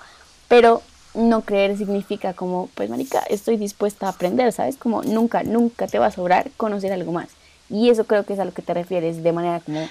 pero 0.48 0.82
no 1.14 1.42
creer 1.42 1.76
significa 1.76 2.32
como, 2.34 2.68
pues 2.74 2.88
marica, 2.90 3.20
estoy 3.28 3.56
dispuesta 3.56 4.06
a 4.06 4.10
aprender, 4.10 4.52
¿sabes? 4.52 4.76
Como 4.76 5.02
nunca, 5.02 5.42
nunca 5.42 5.86
te 5.86 5.98
va 5.98 6.06
a 6.06 6.10
sobrar 6.10 6.50
conocer 6.56 6.92
algo 6.92 7.12
más. 7.12 7.28
Y 7.68 7.90
eso 7.90 8.04
creo 8.04 8.24
que 8.24 8.32
es 8.34 8.38
a 8.38 8.44
lo 8.44 8.52
que 8.52 8.62
te 8.62 8.74
refieres 8.74 9.22
de 9.22 9.32
manera 9.32 9.60
como 9.60 9.88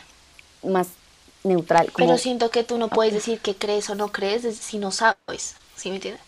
más 0.63 0.87
neutral. 1.43 1.91
Como, 1.91 2.07
Pero 2.07 2.17
siento 2.17 2.49
que 2.49 2.63
tú 2.63 2.77
no 2.77 2.87
puedes 2.87 3.13
decir 3.13 3.39
que 3.39 3.55
crees 3.55 3.89
o 3.89 3.95
no 3.95 4.09
crees 4.09 4.43
si 4.55 4.77
no 4.77 4.91
sabes, 4.91 5.55
¿sí 5.75 5.89
me 5.89 5.95
entiendes? 5.95 6.21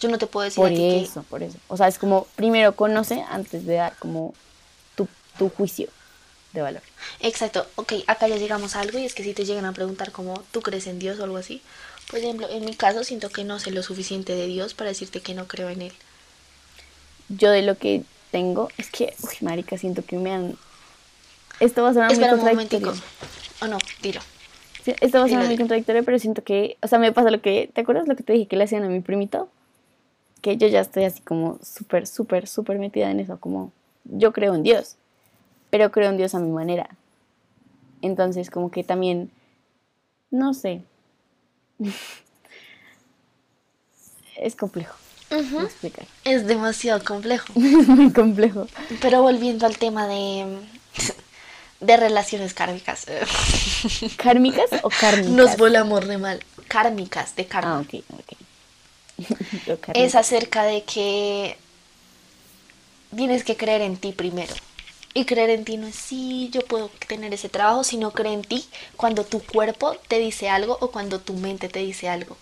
Yo 0.00 0.08
no 0.08 0.18
te 0.18 0.26
puedo 0.26 0.44
decir 0.44 0.62
Por 0.62 0.66
a 0.72 0.74
ti 0.74 0.76
que- 0.76 1.02
eso, 1.02 1.22
por 1.30 1.42
eso. 1.42 1.58
O 1.68 1.76
sea, 1.76 1.88
es 1.88 1.98
como 1.98 2.26
primero 2.36 2.74
conoce 2.76 3.24
antes 3.30 3.66
de 3.66 3.74
dar 3.74 3.94
como 3.98 4.34
tu, 4.96 5.08
tu 5.38 5.48
juicio 5.48 5.88
de 6.60 6.62
valor. 6.64 6.82
Exacto, 7.20 7.66
ok, 7.76 7.92
acá 8.06 8.28
ya 8.28 8.36
llegamos 8.36 8.76
a 8.76 8.80
algo 8.80 8.98
y 8.98 9.04
es 9.04 9.14
que 9.14 9.22
si 9.22 9.34
te 9.34 9.44
llegan 9.44 9.64
a 9.64 9.72
preguntar 9.72 10.12
como 10.12 10.42
tú 10.52 10.60
crees 10.60 10.86
en 10.86 10.98
Dios 10.98 11.18
o 11.18 11.24
algo 11.24 11.36
así, 11.36 11.62
por 12.10 12.18
ejemplo, 12.18 12.48
en 12.50 12.64
mi 12.64 12.74
caso 12.74 13.04
siento 13.04 13.30
que 13.30 13.44
no 13.44 13.58
sé 13.58 13.70
lo 13.70 13.82
suficiente 13.82 14.34
de 14.34 14.46
Dios 14.46 14.74
para 14.74 14.90
decirte 14.90 15.20
que 15.20 15.34
no 15.34 15.46
creo 15.46 15.68
en 15.70 15.82
Él. 15.82 15.92
yo 17.28 17.50
de 17.50 17.62
lo 17.62 17.76
que 17.76 18.02
tengo, 18.30 18.68
es 18.78 18.90
que, 18.90 19.14
uy, 19.22 19.34
marica, 19.40 19.78
siento 19.78 20.04
que 20.04 20.16
me 20.16 20.32
han... 20.32 20.56
Esto 21.60 21.82
va 21.82 21.90
a 21.90 21.94
sonar 21.94 22.08
muy 22.08 22.14
Espera 22.14 22.34
un 22.34 22.40
momentico. 22.40 22.90
contradictorio. 22.90 23.02
Oh, 23.62 23.66
no, 23.66 23.78
tiro. 24.00 24.20
Sí, 24.84 24.94
Esto 25.00 25.18
va 25.18 25.24
a 25.24 25.28
sonar 25.28 25.46
muy 25.46 25.56
contradictorio, 25.56 26.04
pero 26.04 26.18
siento 26.18 26.44
que, 26.44 26.76
o 26.82 26.86
sea, 26.88 26.98
me 26.98 27.12
pasa 27.12 27.30
lo 27.30 27.40
que, 27.40 27.70
¿te 27.72 27.80
acuerdas 27.80 28.06
lo 28.06 28.14
que 28.14 28.22
te 28.22 28.34
dije 28.34 28.46
que 28.46 28.56
le 28.56 28.64
hacían 28.64 28.84
a 28.84 28.88
mi 28.88 29.00
primito? 29.00 29.48
Que 30.42 30.56
yo 30.58 30.68
ya 30.68 30.80
estoy 30.80 31.04
así 31.04 31.22
como 31.22 31.58
súper, 31.64 32.06
súper, 32.06 32.46
súper 32.46 32.78
metida 32.78 33.10
en 33.10 33.18
eso, 33.20 33.40
como 33.40 33.72
yo 34.04 34.32
creo 34.32 34.54
en 34.54 34.62
Dios, 34.62 34.96
pero 35.76 35.92
creo 35.92 36.08
en 36.08 36.16
Dios 36.16 36.34
a 36.34 36.38
mi 36.38 36.50
manera. 36.50 36.88
Entonces, 38.00 38.48
como 38.48 38.70
que 38.70 38.82
también, 38.82 39.30
no 40.30 40.54
sé, 40.54 40.80
es 44.38 44.56
complejo 44.56 44.94
de 45.28 45.64
explicar, 45.64 46.06
Es 46.24 46.46
demasiado 46.46 47.04
complejo. 47.04 47.52
es 47.56 47.88
muy 47.88 48.10
complejo. 48.10 48.66
Pero 49.02 49.20
volviendo 49.20 49.66
al 49.66 49.76
tema 49.76 50.08
de, 50.08 50.60
de 51.80 51.96
relaciones 51.98 52.54
kármicas. 52.54 53.04
¿Kármicas 54.16 54.70
o 54.82 54.88
kármicas? 54.88 55.30
Nos 55.30 55.58
volamos 55.58 56.02
re 56.06 56.16
mal. 56.16 56.42
Kármicas, 56.68 57.36
de 57.36 57.44
karma. 57.44 57.76
Ah, 57.76 57.80
ok, 57.80 58.02
ok. 59.68 59.88
Es 59.92 60.14
acerca 60.14 60.62
de 60.62 60.84
que 60.84 61.58
tienes 63.14 63.44
que 63.44 63.58
creer 63.58 63.82
en 63.82 63.98
ti 63.98 64.12
primero. 64.12 64.54
Y 65.16 65.24
creer 65.24 65.48
en 65.48 65.64
ti 65.64 65.78
no 65.78 65.86
es 65.86 65.94
sí, 65.94 66.50
yo 66.52 66.60
puedo 66.60 66.90
tener 67.08 67.32
ese 67.32 67.48
trabajo, 67.48 67.84
sino 67.84 68.10
creer 68.10 68.34
en 68.34 68.42
ti 68.42 68.66
cuando 68.98 69.24
tu 69.24 69.40
cuerpo 69.40 69.96
te 70.08 70.18
dice 70.18 70.50
algo 70.50 70.76
o 70.78 70.90
cuando 70.90 71.20
tu 71.20 71.32
mente 71.32 71.70
te 71.70 71.78
dice 71.78 72.10
algo. 72.10 72.36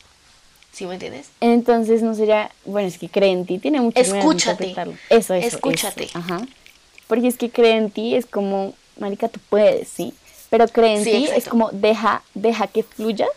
¿Sí 0.73 0.85
me 0.85 0.95
entiendes? 0.95 1.29
Entonces 1.41 2.03
no 2.03 2.17
sería, 2.17 2.51
bueno, 2.65 2.89
es 2.89 2.99
que 2.99 3.09
cree 3.09 3.31
en 3.31 3.47
ti, 3.47 3.61
tiene 3.61 3.81
de 3.81 3.93
Escúchate. 3.95 4.75
Eso, 5.09 5.35
eso. 5.35 5.57
Escúchate. 5.57 6.07
eso, 6.07 6.19
Ajá. 6.19 6.45
Porque 7.07 7.29
es 7.29 7.37
que 7.37 7.49
cree 7.49 7.77
en 7.77 7.93
ti 7.93 8.17
es 8.17 8.27
como, 8.27 8.75
marica, 8.99 9.29
tú 9.29 9.39
puedes, 9.49 9.87
¿sí? 9.87 10.13
Pero 10.51 10.67
cree 10.67 10.97
en 10.97 11.05
Sí, 11.05 11.11
ti 11.13 11.29
es 11.33 11.47
como 11.49 11.71
deja, 11.71 12.25
deja 12.35 12.67
que 12.67 12.83
fluyas 12.83 13.29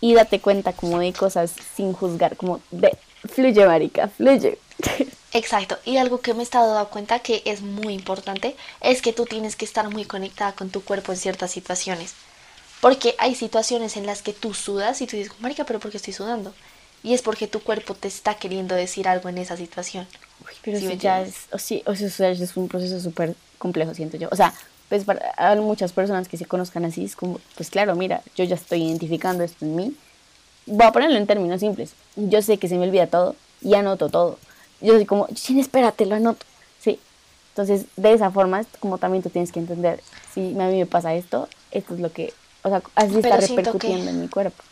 y 0.00 0.14
date 0.14 0.40
cuenta 0.40 0.72
como 0.72 0.98
de 0.98 1.12
cosas 1.12 1.52
sin 1.76 1.92
juzgar, 1.92 2.38
como 2.38 2.62
de, 2.70 2.96
fluye, 3.28 3.66
marica, 3.66 4.08
fluye. 4.08 4.58
Exacto. 5.34 5.78
Y 5.84 5.96
algo 5.96 6.20
que 6.20 6.32
me 6.32 6.40
he 6.40 6.42
estado 6.44 6.72
dando 6.72 6.88
cuenta 6.90 7.18
que 7.18 7.42
es 7.44 7.60
muy 7.60 7.92
importante 7.92 8.54
es 8.80 9.02
que 9.02 9.12
tú 9.12 9.26
tienes 9.26 9.56
que 9.56 9.64
estar 9.64 9.90
muy 9.90 10.04
conectada 10.04 10.52
con 10.52 10.70
tu 10.70 10.82
cuerpo 10.82 11.12
en 11.12 11.18
ciertas 11.18 11.50
situaciones. 11.50 12.14
Porque 12.80 13.16
hay 13.18 13.34
situaciones 13.34 13.96
en 13.96 14.06
las 14.06 14.22
que 14.22 14.32
tú 14.32 14.54
sudas 14.54 15.02
y 15.02 15.06
tú 15.06 15.16
dices, 15.16 15.32
marica, 15.40 15.64
pero 15.64 15.80
¿por 15.80 15.90
qué 15.90 15.96
estoy 15.96 16.12
sudando? 16.12 16.54
Y 17.02 17.14
es 17.14 17.22
porque 17.22 17.48
tu 17.48 17.60
cuerpo 17.60 17.94
te 17.94 18.06
está 18.06 18.34
queriendo 18.34 18.76
decir 18.76 19.08
algo 19.08 19.28
en 19.28 19.38
esa 19.38 19.56
situación. 19.56 20.06
Uy, 20.40 20.52
pero 20.62 20.78
¿Sí 20.78 20.96
ya 20.98 21.22
es, 21.22 21.34
o 21.50 21.58
sí, 21.58 21.82
o 21.84 21.96
sea, 21.96 22.30
es 22.30 22.56
un 22.56 22.68
proceso 22.68 23.00
súper 23.00 23.34
complejo, 23.58 23.92
siento 23.92 24.16
yo. 24.16 24.28
O 24.30 24.36
sea, 24.36 24.54
pues 24.88 25.04
para 25.04 25.32
hay 25.36 25.58
muchas 25.58 25.92
personas 25.92 26.28
que 26.28 26.36
se 26.36 26.46
conozcan 26.46 26.84
así, 26.84 27.04
es 27.04 27.16
como, 27.16 27.40
pues 27.56 27.70
claro, 27.70 27.96
mira, 27.96 28.22
yo 28.36 28.44
ya 28.44 28.54
estoy 28.54 28.84
identificando 28.84 29.42
esto 29.42 29.64
en 29.64 29.74
mí. 29.74 29.96
Voy 30.66 30.86
a 30.86 30.92
ponerlo 30.92 31.16
en 31.16 31.26
términos 31.26 31.60
simples. 31.60 31.94
Yo 32.14 32.40
sé 32.40 32.58
que 32.58 32.68
se 32.68 32.76
me 32.76 32.86
olvida 32.86 33.08
todo 33.08 33.34
y 33.60 33.74
anoto 33.74 34.08
todo. 34.08 34.38
Yo 34.80 34.94
soy 34.94 35.06
como, 35.06 35.28
sí, 35.34 35.58
espérate, 35.60 36.06
lo 36.06 36.16
anoto. 36.16 36.44
Sí. 36.80 37.00
Entonces, 37.50 37.86
de 37.96 38.12
esa 38.12 38.30
forma, 38.30 38.64
como 38.80 38.98
también 38.98 39.22
tú 39.22 39.30
tienes 39.30 39.52
que 39.52 39.60
entender, 39.60 40.02
si 40.32 40.40
a 40.40 40.66
mí 40.66 40.78
me 40.78 40.86
pasa 40.86 41.14
esto, 41.14 41.48
esto 41.70 41.94
es 41.94 42.00
lo 42.00 42.12
que, 42.12 42.34
o 42.62 42.68
sea, 42.68 42.82
así 42.96 43.18
está 43.18 43.36
Pero 43.36 43.46
siento 43.46 43.62
repercutiendo 43.62 44.04
que- 44.04 44.10
en 44.10 44.20
mi 44.20 44.28
cuerpo. 44.28 44.62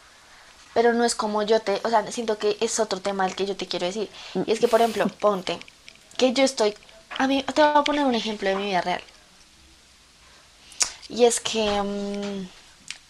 Pero 0.75 0.93
no 0.95 1.05
es 1.05 1.15
como 1.15 1.43
yo 1.43 1.61
te, 1.61 1.81
o 1.85 1.91
sea, 1.91 2.11
siento 2.11 2.39
que 2.39 2.57
es 2.61 2.81
otro 2.81 3.01
tema 3.01 3.25
al 3.25 3.35
que 3.37 3.47
yo 3.47 3.57
te 3.57 3.67
quiero 3.67 3.87
decir. 3.87 4.09
Y 4.47 4.53
es 4.53 4.59
que, 4.59 4.69
por 4.69 4.81
ejemplo, 4.81 5.07
ponte 5.21 5.59
que 6.17 6.33
yo 6.33 6.45
estoy, 6.45 6.75
a 7.19 7.27
mí, 7.27 7.43
te 7.55 7.63
voy 7.63 7.73
a 7.75 7.85
poner 7.85 8.05
un 8.07 8.15
ejemplo 8.15 8.49
de 8.49 8.57
mi 8.57 8.65
vida 8.67 8.81
real. 8.81 9.03
Y 11.09 11.25
es 11.25 11.41
que 11.41 11.83
mm, 11.83 12.49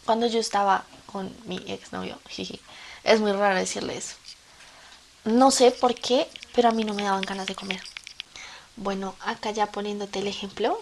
cuando 0.04 0.26
yo 0.26 0.40
estaba 0.40 0.84
con 1.06 1.32
mi 1.46 1.62
exnovio, 1.68 2.18
jiji, 2.28 2.60
es 3.04 3.20
muy 3.20 3.32
raro 3.32 3.54
decirle 3.56 3.96
eso. 3.96 4.16
No 5.24 5.50
sé 5.50 5.70
por 5.70 5.94
qué, 5.94 6.26
pero 6.54 6.68
a 6.68 6.72
mí 6.72 6.84
no 6.84 6.94
me 6.94 7.04
daban 7.04 7.22
ganas 7.22 7.46
de 7.46 7.54
comer. 7.54 7.82
Bueno, 8.76 9.14
acá 9.20 9.50
ya 9.50 9.66
poniéndote 9.70 10.20
el 10.20 10.26
ejemplo 10.26 10.80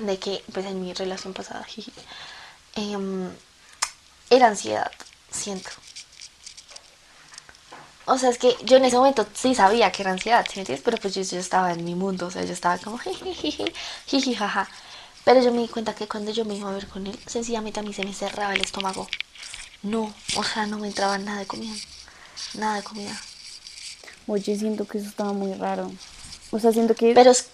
de 0.00 0.18
que, 0.18 0.42
pues 0.52 0.66
en 0.66 0.80
mi 0.80 0.92
relación 0.92 1.32
pasada, 1.34 1.64
jiji, 1.68 1.92
em, 2.74 3.30
era 4.30 4.48
ansiedad, 4.48 4.90
siento. 5.30 5.70
O 8.06 8.18
sea, 8.18 8.28
es 8.28 8.38
que 8.38 8.56
yo 8.64 8.76
en 8.76 8.84
ese 8.84 8.96
momento 8.96 9.26
sí 9.34 9.54
sabía 9.54 9.90
que 9.90 10.02
era 10.02 10.10
ansiedad, 10.12 10.44
¿sí 10.46 10.56
me 10.56 10.60
entiendes? 10.62 10.84
Pero 10.84 10.98
pues 10.98 11.14
yo, 11.14 11.22
yo 11.22 11.38
estaba 11.38 11.72
en 11.72 11.84
mi 11.84 11.94
mundo, 11.94 12.26
o 12.26 12.30
sea, 12.30 12.44
yo 12.44 12.52
estaba 12.52 12.76
como 12.78 12.98
jijiji, 13.24 13.64
jiji, 14.06 14.34
jaja. 14.34 14.68
Pero 15.24 15.40
yo 15.42 15.52
me 15.52 15.62
di 15.62 15.68
cuenta 15.68 15.94
que 15.94 16.06
cuando 16.06 16.30
yo 16.30 16.44
me 16.44 16.54
iba 16.54 16.68
a 16.68 16.74
ver 16.74 16.86
con 16.88 17.06
él, 17.06 17.18
sencillamente 17.26 17.80
a 17.80 17.82
mí 17.82 17.94
se 17.94 18.04
me 18.04 18.12
cerraba 18.12 18.54
el 18.54 18.60
estómago. 18.60 19.08
No, 19.82 20.14
o 20.36 20.44
sea, 20.44 20.66
no 20.66 20.78
me 20.78 20.88
entraba 20.88 21.16
nada 21.18 21.40
de 21.40 21.46
comida. 21.46 21.74
Nada 22.54 22.76
de 22.76 22.82
comida. 22.82 23.18
Oye, 24.26 24.56
siento 24.56 24.86
que 24.86 24.98
eso 24.98 25.08
estaba 25.08 25.32
muy 25.32 25.52
raro. 25.54 25.90
O 26.50 26.58
sea, 26.58 26.72
siento 26.72 26.94
que... 26.94 27.12
Pero 27.14 27.30
es, 27.32 27.48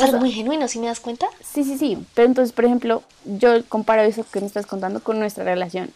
algo 0.00 0.12
sea- 0.12 0.20
muy 0.20 0.30
genuino, 0.32 0.68
¿sí 0.68 0.78
me 0.78 0.86
das 0.86 1.00
cuenta? 1.00 1.26
Sí, 1.42 1.64
sí, 1.64 1.76
sí. 1.78 1.98
Pero 2.14 2.28
entonces, 2.28 2.52
por 2.52 2.64
ejemplo, 2.64 3.02
yo 3.24 3.64
comparo 3.66 4.02
eso 4.02 4.24
que 4.30 4.40
me 4.40 4.46
estás 4.46 4.66
contando 4.66 5.00
con 5.02 5.18
nuestra 5.18 5.44
relación 5.44 5.90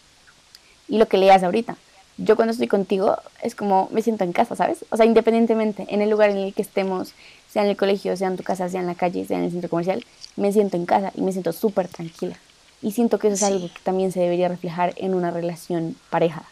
y 0.89 0.99
lo 0.99 1.07
que 1.07 1.19
leías 1.19 1.43
ahorita. 1.43 1.77
Yo 2.21 2.35
cuando 2.35 2.51
estoy 2.53 2.67
contigo 2.67 3.17
es 3.43 3.55
como 3.55 3.89
me 3.93 4.03
siento 4.03 4.25
en 4.25 4.33
casa, 4.33 4.57
¿sabes? 4.57 4.85
O 4.91 4.97
sea, 4.97 5.07
independientemente, 5.07 5.87
en 5.89 6.03
el 6.03 6.11
lugar 6.11 6.31
en 6.31 6.39
el 6.39 6.53
que 6.55 6.63
estemos, 6.63 7.13
sea 7.49 7.63
en 7.63 7.69
el 7.71 7.77
colegio, 7.77 8.17
sea 8.17 8.27
en 8.29 8.37
tu 8.37 8.43
casa, 8.43 8.69
sea 8.69 8.81
en 8.81 8.89
la 8.89 8.97
calle, 8.97 9.25
sea 9.25 9.39
en 9.39 9.45
el 9.45 9.51
centro 9.53 9.71
comercial, 9.71 10.05
me 10.35 10.53
siento 10.53 10.77
en 10.77 10.85
casa 10.85 11.13
y 11.15 11.21
me 11.21 11.31
siento 11.31 11.53
súper 11.53 11.87
tranquila. 11.87 12.37
Y 12.83 12.91
siento 12.93 13.19
que 13.21 13.29
eso 13.29 13.35
es 13.35 13.41
Sí. 13.41 13.47
algo 13.47 13.69
que 13.69 13.81
también 13.85 14.11
se 14.11 14.19
debería 14.21 14.49
reflejar 14.49 14.95
en 14.97 15.15
una 15.15 15.31
relación 15.31 15.95
pareja. 16.11 16.43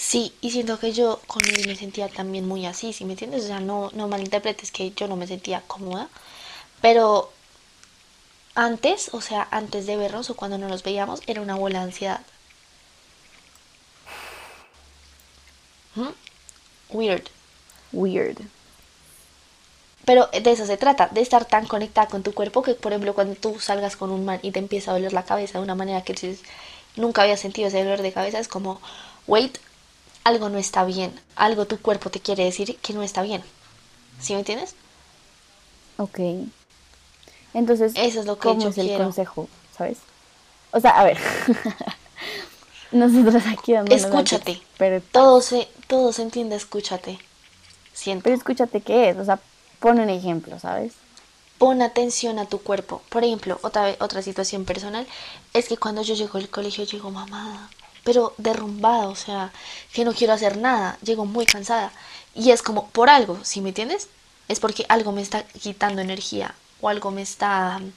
Sí, 0.00 0.34
y 0.40 0.50
siento 0.50 0.78
que 0.78 0.92
yo 0.92 1.20
con 1.26 1.44
él 1.44 1.66
me 1.66 1.76
sentía 1.76 2.08
también 2.08 2.48
muy 2.48 2.64
así, 2.64 2.92
¿sí 2.94 3.04
me 3.04 3.12
entiendes? 3.12 3.44
O 3.44 3.46
sea, 3.48 3.60
no, 3.60 3.90
no 3.92 4.08
malinterpretes 4.08 4.72
que 4.72 4.92
yo 4.92 5.06
no 5.08 5.16
me 5.16 5.26
sentía 5.26 5.62
cómoda, 5.66 6.08
pero 6.82 7.30
antes, 8.54 9.10
o 9.12 9.20
sea, 9.20 9.48
antes 9.50 9.86
de 9.86 9.96
vernos 9.96 10.30
o 10.30 10.36
cuando 10.36 10.56
no 10.56 10.68
nos 10.68 10.84
veíamos, 10.84 11.20
era 11.26 11.40
una 11.42 11.56
bola 11.56 11.80
de 11.80 11.84
ansiedad. 11.86 12.20
¿Mm? 15.94 16.14
Weird. 16.90 17.30
Weird. 17.92 18.38
Pero 20.04 20.28
de 20.28 20.50
eso 20.50 20.66
se 20.66 20.76
trata, 20.76 21.08
de 21.08 21.20
estar 21.20 21.44
tan 21.44 21.66
conectada 21.66 22.08
con 22.08 22.22
tu 22.22 22.32
cuerpo 22.32 22.62
que, 22.62 22.74
por 22.74 22.92
ejemplo, 22.92 23.14
cuando 23.14 23.34
tú 23.34 23.60
salgas 23.60 23.96
con 23.96 24.10
un 24.10 24.24
man 24.24 24.40
y 24.42 24.50
te 24.50 24.58
empieza 24.58 24.90
a 24.90 24.94
doler 24.94 25.12
la 25.12 25.24
cabeza 25.24 25.58
de 25.58 25.64
una 25.64 25.74
manera 25.74 26.02
que 26.02 26.36
nunca 26.96 27.22
había 27.22 27.36
sentido 27.36 27.68
ese 27.68 27.82
dolor 27.84 28.02
de 28.02 28.12
cabeza, 28.12 28.38
es 28.38 28.48
como, 28.48 28.80
wait, 29.26 29.58
algo 30.24 30.48
no 30.48 30.58
está 30.58 30.84
bien, 30.84 31.12
algo 31.36 31.66
tu 31.66 31.78
cuerpo 31.80 32.10
te 32.10 32.20
quiere 32.20 32.44
decir 32.44 32.76
que 32.78 32.92
no 32.92 33.02
está 33.02 33.22
bien. 33.22 33.42
¿Sí 34.20 34.32
me 34.34 34.40
entiendes? 34.40 34.74
Ok. 35.96 36.18
Entonces, 37.54 37.92
Eso 37.96 38.20
es 38.20 38.26
lo 38.26 38.36
que 38.38 38.48
¿cómo 38.48 38.62
yo 38.62 38.68
es 38.68 38.78
el 38.78 38.86
quiero. 38.86 39.04
consejo? 39.04 39.48
¿Sabes? 39.76 39.98
O 40.72 40.80
sea, 40.80 40.90
a 41.00 41.04
ver. 41.04 41.18
Nosotros 42.92 43.42
aquí 43.46 43.72
dando 43.72 43.94
Escúchate. 43.94 44.60
Pero, 44.78 45.00
Todo 45.12 45.40
se, 45.40 45.68
todo 45.86 46.12
se 46.12 46.22
entiende, 46.22 46.56
escúchate. 46.56 47.18
Siento. 47.92 48.24
pero 48.24 48.36
escúchate 48.36 48.80
qué 48.80 49.10
es. 49.10 49.16
O 49.16 49.24
sea, 49.24 49.38
pon 49.78 50.00
un 50.00 50.10
ejemplo, 50.10 50.58
¿sabes? 50.58 50.94
Pon 51.58 51.82
atención 51.82 52.38
a 52.38 52.46
tu 52.46 52.60
cuerpo. 52.62 53.02
Por 53.10 53.24
ejemplo, 53.24 53.58
otra, 53.62 53.94
otra 54.00 54.22
situación 54.22 54.64
personal 54.64 55.06
es 55.52 55.68
que 55.68 55.76
cuando 55.76 56.02
yo 56.02 56.14
llego 56.14 56.38
al 56.38 56.48
colegio 56.48 56.84
llego 56.84 57.10
mamada, 57.10 57.68
pero 58.04 58.34
derrumbada, 58.38 59.08
o 59.08 59.16
sea, 59.16 59.52
que 59.92 60.04
no 60.04 60.12
quiero 60.14 60.32
hacer 60.32 60.56
nada, 60.58 60.98
llego 61.02 61.24
muy 61.26 61.46
cansada. 61.46 61.92
Y 62.34 62.50
es 62.50 62.62
como 62.62 62.88
por 62.90 63.10
algo, 63.10 63.38
¿sí 63.44 63.60
me 63.60 63.70
entiendes? 63.70 64.08
Es 64.48 64.60
porque 64.60 64.86
algo 64.88 65.12
me 65.12 65.22
está 65.22 65.44
quitando 65.44 66.02
energía 66.02 66.54
o 66.80 66.88
algo 66.88 67.10
me 67.10 67.22
está... 67.22 67.78
mm, 67.80 67.92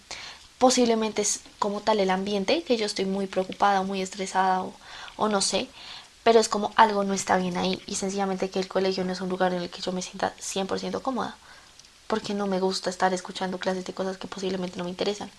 Posiblemente 0.58 1.22
es 1.22 1.42
como 1.60 1.82
tal 1.82 2.00
el 2.00 2.10
ambiente, 2.10 2.64
que 2.64 2.78
yo 2.78 2.86
estoy 2.86 3.06
muy 3.06 3.28
preocupada 3.28 3.82
o 3.82 3.84
muy 3.84 4.02
estresada 4.02 4.64
o, 4.64 4.74
o 5.18 5.28
no 5.28 5.42
sé, 5.42 5.70
pero 6.24 6.40
es 6.40 6.50
como 6.50 6.72
algo 6.78 7.04
no 7.04 7.14
está 7.14 7.38
bien 7.38 7.58
ahí 7.58 7.82
y 7.86 7.96
sencillamente 7.96 8.50
que 8.50 8.60
el 8.60 8.68
colegio 8.70 9.04
no 9.04 9.12
es 9.14 9.22
un 9.22 9.30
lugar 9.30 9.54
en 9.54 9.62
el 9.64 9.70
que 9.70 9.82
yo 9.82 9.92
me 9.92 10.02
sienta 10.02 10.34
100% 10.40 11.02
cómoda 11.02 11.38
porque 12.08 12.34
no 12.34 12.48
me 12.48 12.60
gusta 12.62 12.90
estar 12.92 13.14
escuchando 13.14 13.60
clases 13.60 13.86
de 13.86 13.94
cosas 13.94 14.18
que 14.18 14.28
posiblemente 14.28 14.78
no 14.78 14.86
me 14.86 14.92
interesan. 14.92 15.32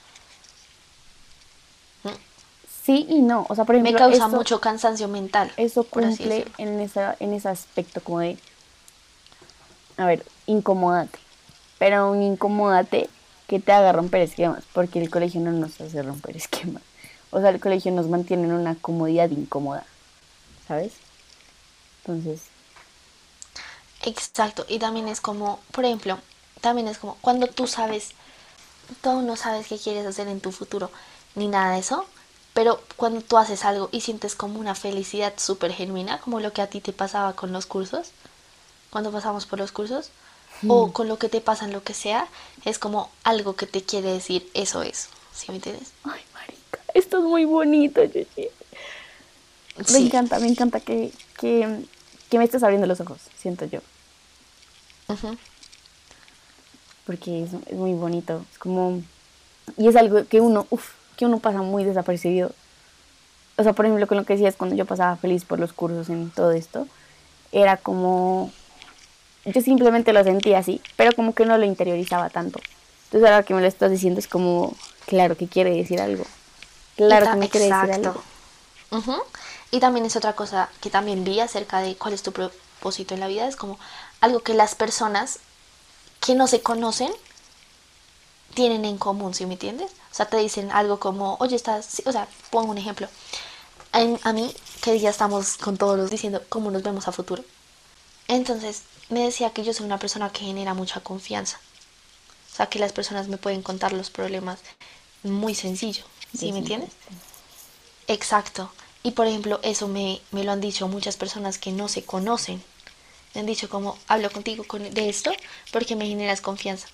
Sí 2.84 3.06
y 3.08 3.20
no. 3.22 3.46
O 3.48 3.54
sea, 3.54 3.64
por 3.64 3.74
ejemplo, 3.74 3.92
Me 3.92 3.98
causa 3.98 4.28
mucho 4.28 4.60
cansancio 4.60 5.08
mental. 5.08 5.52
eso 5.56 5.84
cumple 5.84 6.46
en, 6.58 6.80
esa, 6.80 7.16
en 7.18 7.32
ese 7.32 7.48
aspecto 7.48 8.02
como 8.02 8.20
de, 8.20 8.38
a 9.96 10.04
ver, 10.06 10.24
incomódate. 10.46 11.18
Pero 11.78 12.10
un 12.10 12.22
incomódate 12.22 13.08
que 13.46 13.60
te 13.60 13.72
haga 13.72 13.92
romper 13.92 14.22
esquemas, 14.22 14.64
porque 14.72 15.00
el 15.00 15.10
colegio 15.10 15.40
no 15.40 15.52
nos 15.52 15.80
hace 15.80 16.02
romper 16.02 16.36
esquemas. 16.36 16.82
O 17.30 17.40
sea, 17.40 17.50
el 17.50 17.60
colegio 17.60 17.90
nos 17.92 18.06
mantiene 18.06 18.44
en 18.44 18.52
una 18.52 18.74
comodidad 18.76 19.30
incómoda, 19.30 19.84
¿sabes? 20.68 20.92
Entonces, 22.04 22.42
Exacto, 24.06 24.66
y 24.68 24.78
también 24.78 25.08
es 25.08 25.20
como, 25.22 25.60
por 25.72 25.86
ejemplo, 25.86 26.18
también 26.60 26.88
es 26.88 26.98
como 26.98 27.16
cuando 27.22 27.46
tú 27.46 27.66
sabes, 27.66 28.10
tú 29.02 29.22
no 29.22 29.34
sabes 29.36 29.66
qué 29.66 29.78
quieres 29.78 30.06
hacer 30.06 30.28
en 30.28 30.40
tu 30.40 30.52
futuro, 30.52 30.90
ni 31.34 31.48
nada 31.48 31.72
de 31.72 31.80
eso, 31.80 32.04
pero 32.54 32.80
cuando 32.96 33.20
tú 33.20 33.36
haces 33.36 33.64
algo 33.64 33.88
y 33.92 34.00
sientes 34.00 34.34
como 34.34 34.58
una 34.58 34.74
felicidad 34.74 35.34
súper 35.36 35.72
genuina, 35.72 36.18
como 36.20 36.40
lo 36.40 36.52
que 36.52 36.62
a 36.62 36.68
ti 36.68 36.80
te 36.80 36.92
pasaba 36.92 37.34
con 37.34 37.52
los 37.52 37.66
cursos, 37.66 38.08
cuando 38.90 39.10
pasamos 39.10 39.44
por 39.46 39.58
los 39.58 39.72
cursos, 39.72 40.10
o 40.68 40.92
con 40.92 41.08
lo 41.08 41.18
que 41.18 41.28
te 41.28 41.40
pasa 41.40 41.66
en 41.66 41.72
lo 41.72 41.82
que 41.82 41.92
sea, 41.94 42.26
es 42.64 42.78
como 42.78 43.10
algo 43.24 43.54
que 43.54 43.66
te 43.66 43.82
quiere 43.82 44.12
decir, 44.12 44.48
eso 44.54 44.82
es, 44.82 45.08
¿sí 45.34 45.46
me 45.48 45.56
entiendes? 45.56 45.88
Ay, 46.04 46.22
marica, 46.32 46.80
esto 46.94 47.18
es 47.18 47.24
muy 47.24 47.44
bonito, 47.44 48.00
Gigi. 48.02 48.48
Me 49.76 49.84
Sí. 49.84 50.06
encanta, 50.06 50.38
me 50.38 50.46
encanta 50.46 50.80
que, 50.80 51.12
que, 51.38 51.84
que 52.30 52.38
me 52.38 52.44
estés 52.44 52.62
abriendo 52.62 52.86
los 52.86 53.00
ojos, 53.00 53.18
siento 53.36 53.64
yo. 53.66 53.80
Porque 57.06 57.42
es, 57.42 57.50
es 57.66 57.76
muy 57.76 57.92
bonito. 57.92 58.44
Es 58.52 58.58
como. 58.58 59.02
Y 59.76 59.88
es 59.88 59.96
algo 59.96 60.26
que 60.26 60.40
uno, 60.40 60.66
que 61.16 61.26
uno 61.26 61.38
pasa 61.38 61.62
muy 61.62 61.84
desapercibido. 61.84 62.52
O 63.56 63.62
sea, 63.62 63.72
por 63.72 63.86
ejemplo, 63.86 64.06
con 64.06 64.18
lo 64.18 64.24
que 64.24 64.34
decías 64.34 64.56
cuando 64.56 64.76
yo 64.76 64.84
pasaba 64.84 65.16
feliz 65.16 65.44
por 65.44 65.60
los 65.60 65.72
cursos 65.72 66.08
en 66.08 66.30
todo 66.30 66.52
esto, 66.52 66.86
era 67.52 67.76
como. 67.76 68.52
Yo 69.44 69.60
simplemente 69.60 70.12
lo 70.12 70.24
sentía 70.24 70.58
así, 70.58 70.80
pero 70.96 71.12
como 71.14 71.34
que 71.34 71.44
no 71.44 71.58
lo 71.58 71.64
interiorizaba 71.64 72.30
tanto. 72.30 72.60
Entonces, 73.04 73.30
ahora 73.30 73.44
que 73.44 73.54
me 73.54 73.60
lo 73.60 73.66
estás 73.66 73.90
diciendo, 73.90 74.18
es 74.18 74.26
como, 74.26 74.74
claro 75.06 75.36
que 75.36 75.46
quiere 75.46 75.70
decir 75.76 76.00
algo. 76.00 76.24
Claro 76.96 77.30
que 77.30 77.36
me 77.36 77.48
quiere 77.48 77.66
decir 77.66 77.92
algo. 77.92 78.22
Ujú. 78.90 79.14
Y 79.70 79.80
también 79.80 80.06
es 80.06 80.16
otra 80.16 80.34
cosa 80.34 80.68
que 80.80 80.90
también 80.90 81.24
vi 81.24 81.40
acerca 81.40 81.80
de 81.80 81.96
cuál 81.96 82.14
es 82.14 82.22
tu 82.22 82.32
propósito 82.32 83.14
en 83.14 83.20
la 83.20 83.28
vida. 83.28 83.46
Es 83.46 83.56
como 83.56 83.78
algo 84.20 84.40
que 84.40 84.54
las 84.54 84.74
personas 84.74 85.40
que 86.20 86.34
no 86.34 86.46
se 86.46 86.62
conocen 86.62 87.10
tienen 88.54 88.84
en 88.84 88.98
común, 88.98 89.34
¿sí 89.34 89.46
me 89.46 89.54
entiendes? 89.54 89.90
O 90.12 90.14
sea, 90.14 90.26
te 90.26 90.36
dicen 90.38 90.70
algo 90.72 91.00
como, 91.00 91.36
oye, 91.40 91.56
estás, 91.56 91.86
sí, 91.86 92.02
o 92.06 92.12
sea, 92.12 92.28
pongo 92.50 92.70
un 92.72 92.78
ejemplo. 92.78 93.08
En- 93.92 94.20
a 94.24 94.32
mí, 94.32 94.54
que 94.82 94.98
ya 95.00 95.10
estamos 95.10 95.56
con 95.58 95.76
todos 95.78 95.96
los 95.98 96.10
diciendo 96.10 96.42
cómo 96.48 96.70
nos 96.70 96.82
vemos 96.82 97.08
a 97.08 97.12
futuro. 97.12 97.44
Entonces, 98.28 98.82
me 99.10 99.20
decía 99.24 99.50
que 99.50 99.64
yo 99.64 99.72
soy 99.74 99.86
una 99.86 99.98
persona 99.98 100.30
que 100.30 100.44
genera 100.44 100.74
mucha 100.74 101.00
confianza. 101.00 101.60
O 102.52 102.56
sea, 102.56 102.66
que 102.66 102.78
las 102.78 102.92
personas 102.92 103.28
me 103.28 103.38
pueden 103.38 103.62
contar 103.62 103.92
los 103.92 104.10
problemas 104.10 104.60
muy 105.22 105.54
sencillo, 105.54 106.04
¿sí 106.34 106.52
me 106.52 106.60
entiendes? 106.60 106.90
Exacto. 108.06 108.70
Y 109.02 109.12
por 109.12 109.26
ejemplo, 109.26 109.60
eso 109.62 109.88
me, 109.88 110.20
me 110.30 110.44
lo 110.44 110.52
han 110.52 110.60
dicho 110.60 110.88
muchas 110.88 111.16
personas 111.16 111.58
que 111.58 111.72
no 111.72 111.88
se 111.88 112.04
conocen. 112.04 112.62
Me 113.34 113.40
han 113.40 113.46
dicho 113.46 113.68
como, 113.68 113.98
hablo 114.08 114.30
contigo 114.30 114.64
con, 114.64 114.82
de 114.94 115.08
esto 115.08 115.32
porque 115.72 115.96
me 115.96 116.06
generas 116.06 116.40
confianza. 116.40 116.88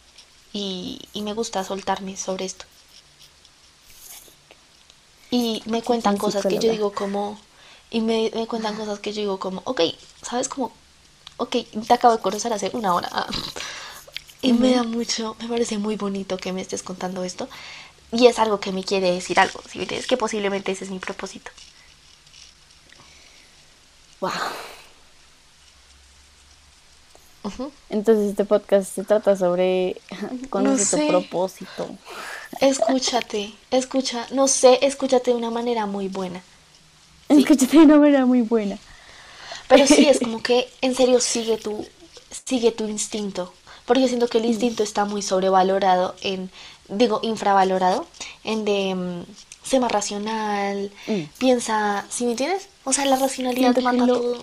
Y, 0.52 1.00
y 1.12 1.22
me 1.22 1.32
gusta 1.32 1.64
soltarme 1.64 2.16
sobre 2.16 2.44
esto. 2.44 2.64
Y 5.30 5.62
me 5.66 5.82
cuentan 5.82 6.16
cosas 6.16 6.44
que 6.44 6.58
yo 6.58 6.70
digo 6.70 6.92
como... 6.92 7.38
Y 7.90 8.00
me, 8.00 8.30
me 8.34 8.46
cuentan 8.46 8.76
cosas 8.76 9.00
que 9.00 9.12
yo 9.12 9.20
digo 9.20 9.38
como, 9.38 9.62
ok, 9.64 9.80
¿sabes 10.22 10.48
cómo? 10.48 10.72
Ok, 11.36 11.56
te 11.86 11.94
acabo 11.94 12.16
de 12.16 12.22
conocer 12.22 12.52
hace 12.52 12.70
una 12.72 12.94
hora. 12.94 13.08
ah". 13.12 13.26
Y 14.42 14.54
me 14.54 14.70
da 14.74 14.84
mucho, 14.84 15.36
me 15.38 15.48
parece 15.48 15.76
muy 15.76 15.96
bonito 15.96 16.38
que 16.38 16.52
me 16.54 16.62
estés 16.62 16.82
contando 16.82 17.24
esto. 17.24 17.48
Y 18.12 18.26
es 18.26 18.38
algo 18.38 18.58
que 18.58 18.72
me 18.72 18.84
quiere 18.84 19.10
decir 19.12 19.38
algo, 19.38 19.62
¿sí 19.70 19.78
me 19.78 19.84
entiendes? 19.84 20.06
Que 20.06 20.16
posiblemente 20.16 20.72
ese 20.72 20.84
es 20.84 20.90
mi 20.90 20.98
propósito. 20.98 21.50
Wow. 24.20 24.30
Entonces, 27.88 28.30
este 28.30 28.44
podcast 28.44 28.94
se 28.94 29.04
trata 29.04 29.36
sobre. 29.36 30.00
Conoce 30.50 30.84
sé. 30.84 30.96
tu 31.00 31.08
propósito. 31.08 31.88
Escúchate, 32.60 33.52
escucha, 33.70 34.26
no 34.32 34.48
sé, 34.48 34.78
escúchate 34.82 35.30
de 35.30 35.36
una 35.36 35.50
manera 35.50 35.86
muy 35.86 36.08
buena. 36.08 36.42
Escúchate 37.28 37.78
de 37.78 37.84
una 37.84 37.96
manera 37.98 38.26
muy 38.26 38.42
buena. 38.42 38.78
Pero 39.68 39.86
sí, 39.86 40.06
es 40.08 40.18
como 40.24 40.42
que 40.42 40.68
en 40.80 40.94
serio 40.94 41.20
sigue 41.20 41.56
tu, 41.56 41.86
sigue 42.44 42.72
tu 42.72 42.86
instinto. 42.88 43.52
Porque 43.86 44.06
siento 44.08 44.28
que 44.28 44.38
el 44.38 44.44
instinto 44.44 44.82
está 44.82 45.04
muy 45.04 45.22
sobrevalorado 45.22 46.14
en, 46.20 46.50
digo, 46.88 47.20
infravalorado, 47.22 48.06
en 48.44 48.64
de, 48.64 49.24
sé 49.64 49.80
más 49.80 49.90
racional, 49.90 50.92
Mm. 51.06 51.22
piensa, 51.38 52.04
¿sí 52.10 52.24
me 52.24 52.32
entiendes? 52.32 52.68
O 52.84 52.92
sea, 52.92 53.04
la 53.06 53.16
racionalidad 53.16 53.72
Siento 53.74 53.80
que 53.80 53.84
mata 53.98 54.06
lo- 54.06 54.20
todo. 54.20 54.42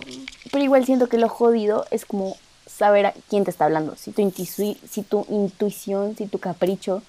Pero 0.50 0.64
igual 0.64 0.84
siento 0.84 1.08
que 1.08 1.16
lo 1.18 1.28
jodido 1.28 1.86
es 1.90 2.04
como 2.04 2.36
saber 2.78 3.06
a 3.06 3.14
quién 3.28 3.44
te 3.44 3.50
está 3.50 3.64
hablando. 3.64 3.96
Si 3.96 4.12
tu, 4.12 4.22
intuici- 4.22 4.78
si 4.88 5.02
tu 5.02 5.26
intuición, 5.28 6.16
si 6.16 6.26
tu 6.26 6.38
capricho. 6.38 7.02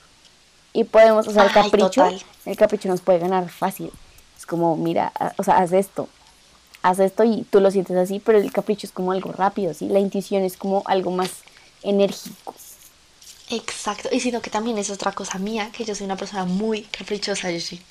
Y 0.74 0.84
podemos, 0.84 1.28
o 1.28 1.32
sea, 1.32 1.44
el 1.44 1.52
capricho, 1.52 2.04
el 2.46 2.58
capricho 2.58 2.90
nos 2.90 3.02
puede 3.02 3.20
ganar 3.20 3.50
fácil. 3.50 3.92
Es 4.38 4.46
como, 4.46 4.76
mira, 4.76 5.12
o 5.38 5.44
sea, 5.44 5.58
haz 5.58 5.72
esto. 5.74 6.08
Haz 6.82 7.00
esto 7.00 7.24
y 7.24 7.44
tú 7.50 7.60
lo 7.60 7.72
sientes 7.72 7.98
así, 7.98 8.20
pero 8.20 8.38
el 8.38 8.52
capricho 8.52 8.88
es 8.88 8.94
como 8.94 9.12
algo 9.12 9.32
rápido, 9.32 9.74
¿sí? 9.74 9.88
La 9.90 10.00
intuición 10.00 10.44
es 10.44 10.56
como 10.58 10.84
algo 10.86 11.12
más 11.12 11.30
enérgico. 11.84 12.54
Exacto, 13.50 14.10
y 14.12 14.20
sino 14.20 14.42
que 14.42 14.50
también 14.52 14.78
es 14.78 14.90
otra 14.92 15.12
cosa 15.12 15.40
mía, 15.40 15.72
que 15.74 15.84
yo 15.84 15.96
soy 15.96 16.06
una 16.06 16.16
persona 16.16 16.46
muy 16.46 16.84
caprichosa, 16.84 17.52
Yoshin. 17.52 17.82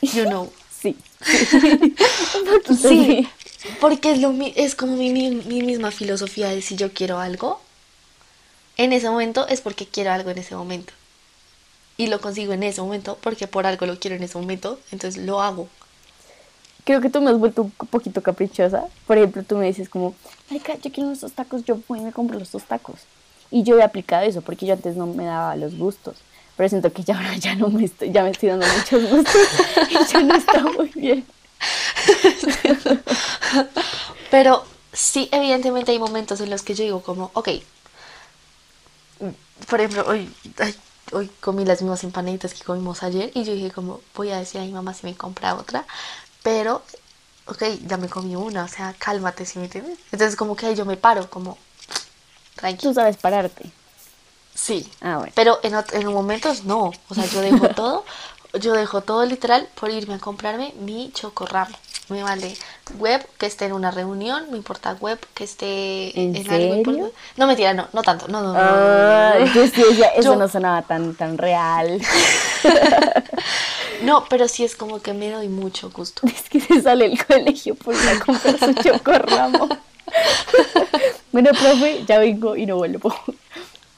You 0.00 0.24
know. 0.24 0.50
Sí. 0.82 0.96
Sí, 2.76 3.28
porque 3.80 4.12
es, 4.12 4.20
lo, 4.20 4.34
es 4.56 4.74
como 4.74 4.96
mi, 4.96 5.12
mi, 5.12 5.30
mi 5.30 5.62
misma 5.62 5.90
filosofía 5.90 6.48
de 6.48 6.62
si 6.62 6.76
yo 6.76 6.92
quiero 6.92 7.18
algo, 7.18 7.60
en 8.76 8.92
ese 8.92 9.08
momento 9.08 9.46
es 9.48 9.60
porque 9.60 9.86
quiero 9.86 10.12
algo 10.12 10.30
en 10.30 10.38
ese 10.38 10.54
momento. 10.54 10.92
Y 11.96 12.06
lo 12.06 12.20
consigo 12.20 12.52
en 12.52 12.62
ese 12.62 12.80
momento 12.80 13.18
porque 13.20 13.46
por 13.46 13.66
algo 13.66 13.86
lo 13.86 13.98
quiero 13.98 14.16
en 14.16 14.22
ese 14.22 14.38
momento, 14.38 14.78
entonces 14.90 15.22
lo 15.22 15.42
hago. 15.42 15.68
Creo 16.84 17.00
que 17.00 17.10
tú 17.10 17.20
me 17.20 17.30
has 17.30 17.38
vuelto 17.38 17.62
un 17.62 17.70
poquito 17.70 18.22
caprichosa. 18.22 18.86
Por 19.06 19.16
ejemplo, 19.16 19.44
tú 19.44 19.56
me 19.56 19.66
dices 19.66 19.88
como, 19.88 20.14
marica, 20.50 20.74
yo 20.76 20.90
quiero 20.90 21.10
unos 21.10 21.32
tacos, 21.32 21.64
yo 21.64 21.78
voy 21.86 22.00
y 22.00 22.02
me 22.02 22.12
compro 22.12 22.38
los 22.38 22.50
dos 22.50 22.64
tacos. 22.64 23.00
Y 23.50 23.62
yo 23.62 23.78
he 23.78 23.82
aplicado 23.82 24.24
eso 24.24 24.40
porque 24.40 24.66
yo 24.66 24.72
antes 24.72 24.96
no 24.96 25.06
me 25.06 25.24
daba 25.24 25.54
los 25.54 25.76
gustos. 25.76 26.16
Pero 26.56 26.68
siento 26.68 26.92
que 26.92 27.04
ya 27.04 27.16
ahora 27.16 27.36
ya 27.36 27.54
no 27.54 27.68
me 27.68 27.84
estoy, 27.84 28.10
ya 28.10 28.24
me 28.24 28.30
estoy 28.30 28.48
dando 28.48 28.66
muchos 28.66 29.10
gustos 29.10 29.42
y 29.90 30.12
ya 30.12 30.22
no 30.22 30.34
está 30.34 30.62
muy 30.62 30.90
bien. 30.94 31.24
Pero 34.30 34.64
sí, 34.92 35.28
evidentemente 35.32 35.92
hay 35.92 35.98
momentos 35.98 36.40
en 36.40 36.50
los 36.50 36.62
que 36.62 36.74
yo 36.74 36.84
digo 36.84 37.02
como, 37.02 37.30
ok, 37.34 37.48
por 39.68 39.80
ejemplo, 39.80 40.04
hoy, 40.08 40.32
ay, 40.58 40.74
hoy 41.12 41.30
comí 41.40 41.64
las 41.64 41.82
mismas 41.82 42.04
empanaditas 42.04 42.54
que 42.54 42.64
comimos 42.64 43.02
ayer 43.02 43.30
y 43.34 43.44
yo 43.44 43.54
dije 43.54 43.70
como, 43.70 44.00
voy 44.14 44.30
a 44.30 44.38
decir 44.38 44.60
a 44.60 44.64
mi 44.64 44.72
mamá 44.72 44.94
si 44.94 45.06
me 45.06 45.14
compra 45.14 45.54
otra, 45.54 45.84
pero, 46.42 46.82
ok, 47.46 47.62
ya 47.86 47.96
me 47.96 48.08
comí 48.08 48.34
una, 48.36 48.64
o 48.64 48.68
sea, 48.68 48.94
cálmate, 48.98 49.46
si 49.46 49.58
me 49.58 49.66
entiendes? 49.66 49.98
Entonces 50.10 50.36
como 50.36 50.56
que 50.56 50.66
ahí 50.66 50.74
yo 50.74 50.84
me 50.84 50.96
paro, 50.96 51.28
como, 51.30 51.54
Tú 51.54 51.60
tranquilo. 52.56 52.94
sabes 52.94 53.16
pararte. 53.16 53.70
Sí, 54.54 54.90
Ah, 55.00 55.16
bueno. 55.18 55.32
pero 55.34 55.60
en, 55.62 55.74
en 55.92 56.12
momentos 56.12 56.64
no, 56.64 56.92
o 57.08 57.14
sea, 57.14 57.24
yo 57.26 57.40
dejo 57.40 57.68
todo, 57.76 58.04
yo 58.60 58.74
dejo 58.74 59.00
todo 59.00 59.24
literal 59.24 59.68
por 59.80 59.90
irme 59.90 60.14
a 60.14 60.18
comprarme 60.18 60.74
mi 60.78 61.10
chocorramo. 61.12 61.74
Me 62.12 62.22
vale 62.22 62.54
web 62.98 63.26
que 63.38 63.46
esté 63.46 63.64
en 63.64 63.72
una 63.72 63.90
reunión, 63.90 64.50
me 64.50 64.58
importa 64.58 64.92
web 65.00 65.18
que 65.34 65.44
esté 65.44 66.10
¿En 66.20 66.36
algo 66.36 66.50
serio? 66.50 66.76
importante. 66.76 67.12
No, 67.38 67.46
mentira, 67.46 67.72
no, 67.72 67.88
no 67.92 68.02
tanto, 68.02 68.28
no, 68.28 68.42
no, 68.42 68.54
Ah, 68.54 69.36
no, 69.38 69.46
no. 69.46 69.54
yo 69.54 69.66
sí 69.66 69.82
decía, 69.82 70.08
eso 70.08 70.34
Yo- 70.34 70.36
no 70.36 70.48
sonaba 70.48 70.82
tan, 70.82 71.14
tan 71.14 71.38
real. 71.38 72.00
No, 74.02 74.24
pero 74.28 74.48
sí 74.48 74.64
es 74.64 74.74
como 74.74 75.00
que 75.00 75.12
me 75.14 75.30
doy 75.30 75.48
mucho 75.48 75.90
gusto. 75.90 76.22
Es 76.26 76.48
que 76.50 76.60
se 76.60 76.82
sale 76.82 77.06
el 77.06 77.24
colegio 77.24 77.74
por 77.76 77.94
ir 77.94 78.08
a 78.08 78.18
comprar 78.18 78.58
su 78.58 78.74
chocorramo. 78.82 79.68
bueno, 81.32 81.50
profe, 81.52 82.04
ya 82.06 82.18
vengo 82.18 82.56
y 82.56 82.66
no 82.66 82.76
vuelvo. 82.76 83.14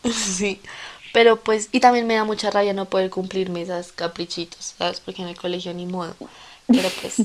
Sí, 0.05 0.61
pero 1.14 1.37
pues, 1.40 1.70
y 1.72 1.81
también 1.81 2.07
me 2.07 2.14
da 2.16 2.24
mucha 2.24 2.50
rabia 2.50 2.74
no 2.74 2.85
poder 2.85 3.09
cumplirme 3.09 3.62
esas 3.62 3.92
caprichitos, 3.92 4.74
¿sabes? 4.79 5.00
Porque 5.00 5.22
en 5.22 5.29
el 5.29 5.37
colegio 5.38 5.72
ni 5.72 5.87
modo. 5.87 6.14
Pero 6.66 6.90
pues, 7.00 7.16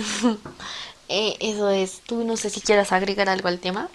eh, 1.08 1.36
eso 1.40 1.70
es. 1.70 2.00
Tú 2.06 2.24
no 2.24 2.36
sé 2.36 2.50
si 2.50 2.60
quieras 2.60 2.92
agregar 2.92 3.28
algo 3.28 3.48
al 3.48 3.58
tema. 3.58 3.88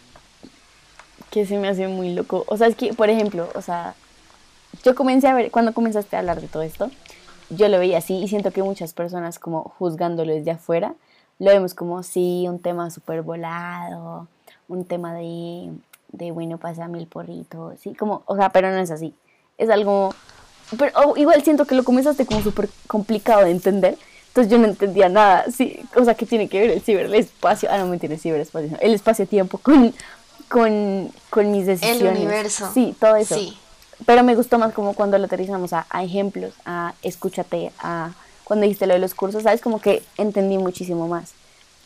que 1.30 1.46
se 1.46 1.58
me 1.58 1.70
hace 1.70 1.88
muy 1.88 2.14
loco. 2.14 2.44
O 2.48 2.58
sea, 2.58 2.68
es 2.68 2.76
que, 2.76 2.94
por 2.94 3.10
ejemplo, 3.10 3.50
o 3.56 3.62
sea, 3.62 3.96
yo 4.84 4.96
comencé 4.96 5.28
a 5.28 5.34
ver, 5.34 5.52
cuando 5.52 5.74
comenzaste 5.74 6.16
a 6.16 6.20
hablar 6.20 6.42
de 6.42 6.48
todo 6.48 6.64
esto, 6.64 6.92
yo 7.50 7.68
lo 7.68 7.80
veía 7.80 8.00
así 8.00 8.16
y 8.16 8.28
siento 8.28 8.52
que 8.52 8.64
muchas 8.64 8.94
personas 8.94 9.40
como 9.40 9.64
juzgándolo 9.78 10.34
desde 10.34 10.52
afuera, 10.52 10.94
lo 11.40 11.52
vemos 11.52 11.74
como, 11.74 12.04
sí, 12.04 12.46
un 12.48 12.60
tema 12.60 12.90
súper 12.92 13.22
volado, 13.22 14.28
un 14.68 14.86
tema 14.86 15.14
de, 15.14 15.72
de, 16.10 16.32
bueno, 16.32 16.58
pasa 16.58 16.88
mil 16.88 17.08
porritos, 17.08 17.80
sí, 17.80 17.94
como, 17.96 18.24
o 18.26 18.36
sea, 18.36 18.50
pero 18.50 18.72
no 18.72 18.78
es 18.78 18.92
así. 18.92 19.14
Es 19.58 19.70
algo, 19.70 20.14
pero 20.78 20.92
oh, 21.04 21.18
igual 21.18 21.44
siento 21.44 21.66
que 21.66 21.76
lo 21.76 21.84
comenzaste 21.84 22.26
como 22.26 22.42
súper 22.42 22.70
complicado 22.88 23.44
de 23.44 23.52
entender. 23.52 23.98
Entonces 24.32 24.50
yo 24.52 24.58
no 24.58 24.66
entendía 24.68 25.10
nada, 25.10 25.46
sí, 25.56 25.80
o 25.96 26.06
sea, 26.06 26.16
¿qué 26.16 26.26
tiene 26.26 26.48
que 26.48 26.60
ver 26.62 26.70
el 26.72 26.82
ciberespacio? 26.82 27.68
Ah, 27.70 27.78
no, 27.78 27.88
mentira, 27.88 28.14
el 28.14 28.20
ciberespacio, 28.20 28.72
no, 28.72 28.78
el 28.80 28.94
espacio-tiempo 28.94 29.58
con, 29.58 29.94
con, 30.48 31.12
con 31.30 31.52
mis 31.52 31.66
decisiones. 31.66 32.18
universo. 32.18 32.72
Sí, 32.74 32.96
todo 33.00 33.18
eso. 33.18 33.36
Sí. 33.36 33.58
Pero 34.06 34.24
me 34.24 34.34
gustó 34.36 34.58
más 34.58 34.74
como 34.74 34.94
cuando 34.94 35.18
lo 35.18 35.26
aterrizamos 35.26 35.74
a, 35.74 35.86
a 35.90 36.04
ejemplos, 36.04 36.54
a 36.66 36.94
escúchate, 37.04 37.72
a 37.80 38.12
cuando 38.46 38.64
dijiste 38.64 38.88
lo 38.88 38.94
de 38.94 39.00
los 39.00 39.14
cursos, 39.14 39.44
¿sabes? 39.44 39.60
Como 39.62 39.80
que 39.82 40.02
entendí 40.18 40.58
muchísimo 40.58 41.08
más. 41.10 41.34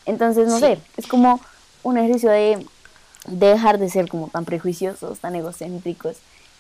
Entonces, 0.06 0.48
no 0.48 0.56
Sí. 0.60 0.66
sé, 0.66 0.78
es 0.98 1.08
como 1.08 1.42
un 1.84 1.98
ejercicio 1.98 2.30
de, 2.30 2.64
de 3.26 3.48
dejar 3.48 3.80
de 3.80 3.90
ser 3.90 4.08
como 4.08 4.28
tan 4.30 4.46
prejuiciosos, 4.46 5.18
tan 5.20 5.36
egocéntricos 5.36 6.18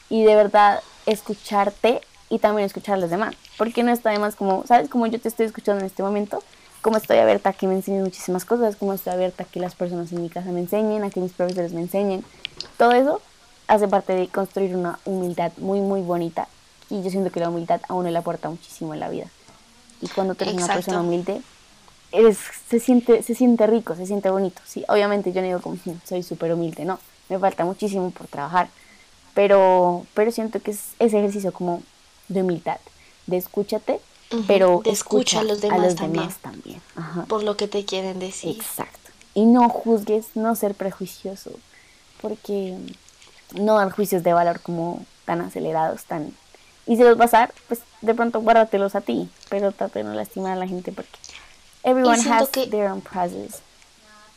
y 0.10 0.24
de 0.24 0.36
verdad 0.36 0.82
escucharte 1.06 2.02
y 2.30 2.40
también 2.40 2.66
escuchar 2.66 2.96
a 2.96 2.98
los 2.98 3.10
demás. 3.10 3.36
Porque 3.58 3.84
no 3.84 3.92
está 3.92 4.12
de 4.12 4.20
más 4.20 4.36
como, 4.36 4.66
¿sabes? 4.66 4.90
Como 4.90 5.08
yo 5.08 5.20
te 5.20 5.28
estoy 5.28 5.46
escuchando 5.46 5.82
en 5.82 5.88
este 5.88 6.04
momento, 6.04 6.42
como 6.82 6.98
estoy 6.98 7.18
abierta 7.18 7.50
a 7.50 7.54
que 7.54 7.68
me 7.68 7.74
enseñen 7.76 8.04
muchísimas 8.04 8.46
cosas, 8.46 8.76
como 8.76 8.94
estoy 8.94 9.14
abierta 9.14 9.44
a 9.44 9.46
que 9.46 9.60
las 9.60 9.76
personas 9.76 10.12
en 10.12 10.22
mi 10.22 10.30
casa 10.30 10.52
me 10.52 10.60
enseñen, 10.60 11.04
a 11.04 11.10
que 11.10 11.20
mis 11.20 11.32
profesores 11.34 11.74
me 11.74 11.82
enseñen. 11.82 12.24
Todo 12.78 12.92
eso 12.94 13.22
hace 13.68 13.88
parte 13.88 14.14
de 14.14 14.28
construir 14.28 14.76
una 14.76 15.00
humildad 15.06 15.52
muy, 15.58 15.80
muy 15.82 16.02
bonita. 16.02 16.48
Y 16.90 17.02
yo 17.02 17.10
siento 17.10 17.32
que 17.32 17.40
la 17.40 17.50
humildad 17.50 17.82
a 17.88 17.94
uno 17.96 18.10
le 18.12 18.18
aporta 18.18 18.50
muchísimo 18.50 18.94
en 18.94 19.00
la 19.00 19.10
vida. 19.10 19.26
Y 20.02 20.08
cuando 20.10 20.36
tú 20.36 20.44
eres 20.44 20.54
una 20.56 20.66
Exacto. 20.66 20.82
persona 20.82 21.02
humilde, 21.02 21.42
eres, 22.12 22.38
se, 22.70 22.80
siente, 22.80 23.24
se 23.24 23.34
siente 23.34 23.66
rico, 23.66 23.96
se 23.96 24.06
siente 24.06 24.30
bonito. 24.30 24.62
Sí, 24.66 24.86
obviamente 24.88 25.32
yo 25.34 25.42
no 25.42 25.48
digo 25.48 25.62
como 25.62 25.78
"Mm, 25.86 26.02
soy 26.08 26.22
súper 26.22 26.54
humilde, 26.54 26.86
no. 26.86 27.00
Me 27.30 27.40
falta 27.40 27.66
muchísimo 27.66 28.12
por 28.12 28.28
trabajar. 28.28 28.70
Pero, 29.34 30.06
pero 30.14 30.32
siento 30.32 30.62
que 30.62 30.72
es 30.72 30.94
ese 31.00 31.18
ejercicio 31.18 31.52
como 31.52 31.82
de 32.28 32.42
humildad, 32.42 32.80
de 33.28 33.38
escúchate, 33.38 34.00
Ujú, 34.32 34.44
pero 34.48 34.82
de 34.84 34.92
escucha 34.92 35.40
a 35.40 35.44
los 35.44 35.62
demás 35.62 35.96
también. 35.96 36.24
demás 36.24 36.38
también. 36.42 36.82
Ajá. 36.96 37.26
Por 37.26 37.44
lo 37.44 37.56
que 37.58 37.68
te 37.68 37.86
quieren 37.86 38.20
decir. 38.20 38.56
Exacto. 38.56 39.12
Y 39.34 39.46
no 39.46 39.70
juzgues, 39.70 40.28
no 40.36 40.56
ser 40.56 40.74
prejuicioso, 40.76 41.52
porque 42.22 42.78
no 43.54 43.76
dar 43.78 43.92
juicios 43.92 44.24
de 44.24 44.34
valor 44.34 44.60
como 44.62 45.06
tan 45.26 45.42
acelerados, 45.42 46.04
tan... 46.06 46.34
Y 46.88 46.98
si 46.98 47.04
los 47.04 47.18
vas 47.18 47.34
a 47.34 47.40
dar, 47.40 47.54
pues 47.68 47.82
de 48.02 48.14
pronto 48.14 48.42
guárdatelos 48.42 48.96
a 48.96 49.02
ti, 49.02 49.30
pero 49.50 49.72
trata 49.72 50.00
de 50.00 50.06
no 50.06 50.14
lastimar 50.14 50.54
a 50.54 50.56
la 50.56 50.68
gente 50.68 50.92
porque 50.92 51.10
everyone 51.84 52.22
has 52.30 52.50
que- 52.50 52.68
their 52.68 52.90
own 52.92 53.02
process. 53.02 53.62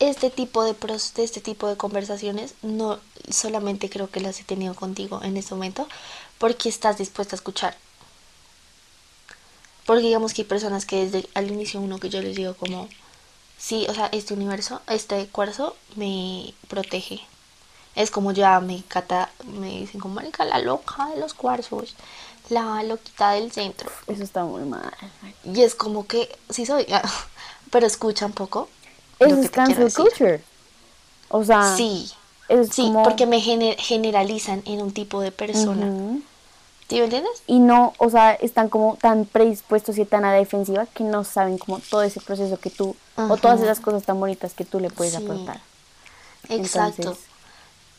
este 0.01 0.31
tipo 0.31 0.64
de 0.64 0.74
pros- 0.74 1.12
de 1.14 1.24
este 1.24 1.40
tipo 1.40 1.68
de 1.68 1.77
conversaciones 1.77 2.55
no 2.62 2.98
solamente 3.31 3.90
creo 3.90 4.09
que 4.11 4.20
las 4.20 4.40
he 4.40 4.44
tenido 4.44 4.74
contigo 4.74 5.20
en 5.22 5.37
este 5.37 5.55
momento 5.55 5.87
porque 6.38 6.68
estás 6.68 6.98
dispuesta 6.98 7.35
a 7.35 7.38
escuchar 7.38 7.77
porque 9.87 10.03
digamos 10.03 10.35
que 10.35 10.42
hay 10.42 10.48
personas 10.48 10.85
que 10.85 11.05
desde 11.07 11.29
al 11.35 11.51
inicio 11.51 11.81
uno 11.81 11.98
que 11.98 12.11
yo 12.11 12.20
les 12.20 12.37
digo 12.37 12.55
como 12.55 12.88
sí 13.59 13.87
o 13.88 13.94
sea 13.94 14.07
este 14.12 14.35
universo 14.35 14.81
este 14.88 15.27
cuarzo 15.29 15.77
me 15.96 16.53
protege 16.68 17.20
es 17.94 18.11
como 18.11 18.33
ya 18.33 18.61
me 18.61 18.83
cata 18.87 19.31
me 19.44 19.81
dicen 19.81 20.01
como 20.01 20.14
marica 20.14 20.44
la 20.44 20.59
loca 20.59 21.07
de 21.07 21.20
los 21.20 21.35
cuarzos 21.35 21.94
la 22.51 22.83
loquita 22.83 23.33
del 23.33 23.51
centro 23.53 23.90
Eso 24.07 24.22
está 24.22 24.44
muy 24.44 24.62
mal. 24.62 24.90
y 25.44 25.62
es 25.62 25.74
como 25.74 26.07
que 26.07 26.35
sí 26.51 26.64
soy 26.66 26.87
pero 27.70 27.87
escucha 27.87 28.27
un 28.27 28.33
poco 28.33 28.68
Eso 29.18 29.31
lo 29.31 29.37
que 29.40 29.46
es 29.46 29.51
cancel 29.51 29.92
culture. 29.92 30.42
O 31.31 31.44
sea, 31.44 31.77
Sí, 31.77 32.11
es 32.48 32.68
sí, 32.70 32.83
como- 32.83 33.03
porque 33.03 33.27
me 33.27 33.38
gener- 33.42 33.77
generalizan 33.79 34.62
en 34.64 34.81
un 34.81 34.92
tipo 34.94 35.20
de 35.20 35.31
persona. 35.31 35.90
¿Sí 36.88 36.96
me 36.98 37.05
entiendes? 37.05 37.42
y 37.46 37.59
no, 37.59 37.92
o 37.98 38.09
sea, 38.11 38.33
están 38.35 38.68
como 38.70 38.96
tan 38.96 39.27
predispuestos 39.27 39.98
y 39.98 40.05
tan 40.05 40.24
a 40.24 40.33
la 40.33 40.38
defensiva 40.38 40.87
que 40.87 41.05
no 41.05 41.22
saben 41.24 41.59
como 41.59 41.81
todo 41.81 42.03
ese 42.03 42.20
proceso 42.20 42.59
que 42.59 42.70
tú, 42.70 42.96
o 43.16 43.37
todas 43.37 43.61
esas 43.61 43.81
cosas 43.81 44.05
tan 44.05 44.18
bonitas 44.18 44.55
que 44.55 44.64
tú 44.64 44.81
le 44.81 44.88
puedes 44.90 45.14
Sí. 45.14 45.22
aportar. 45.22 45.61
Exacto. 46.48 47.03
Entonces, 47.03 47.24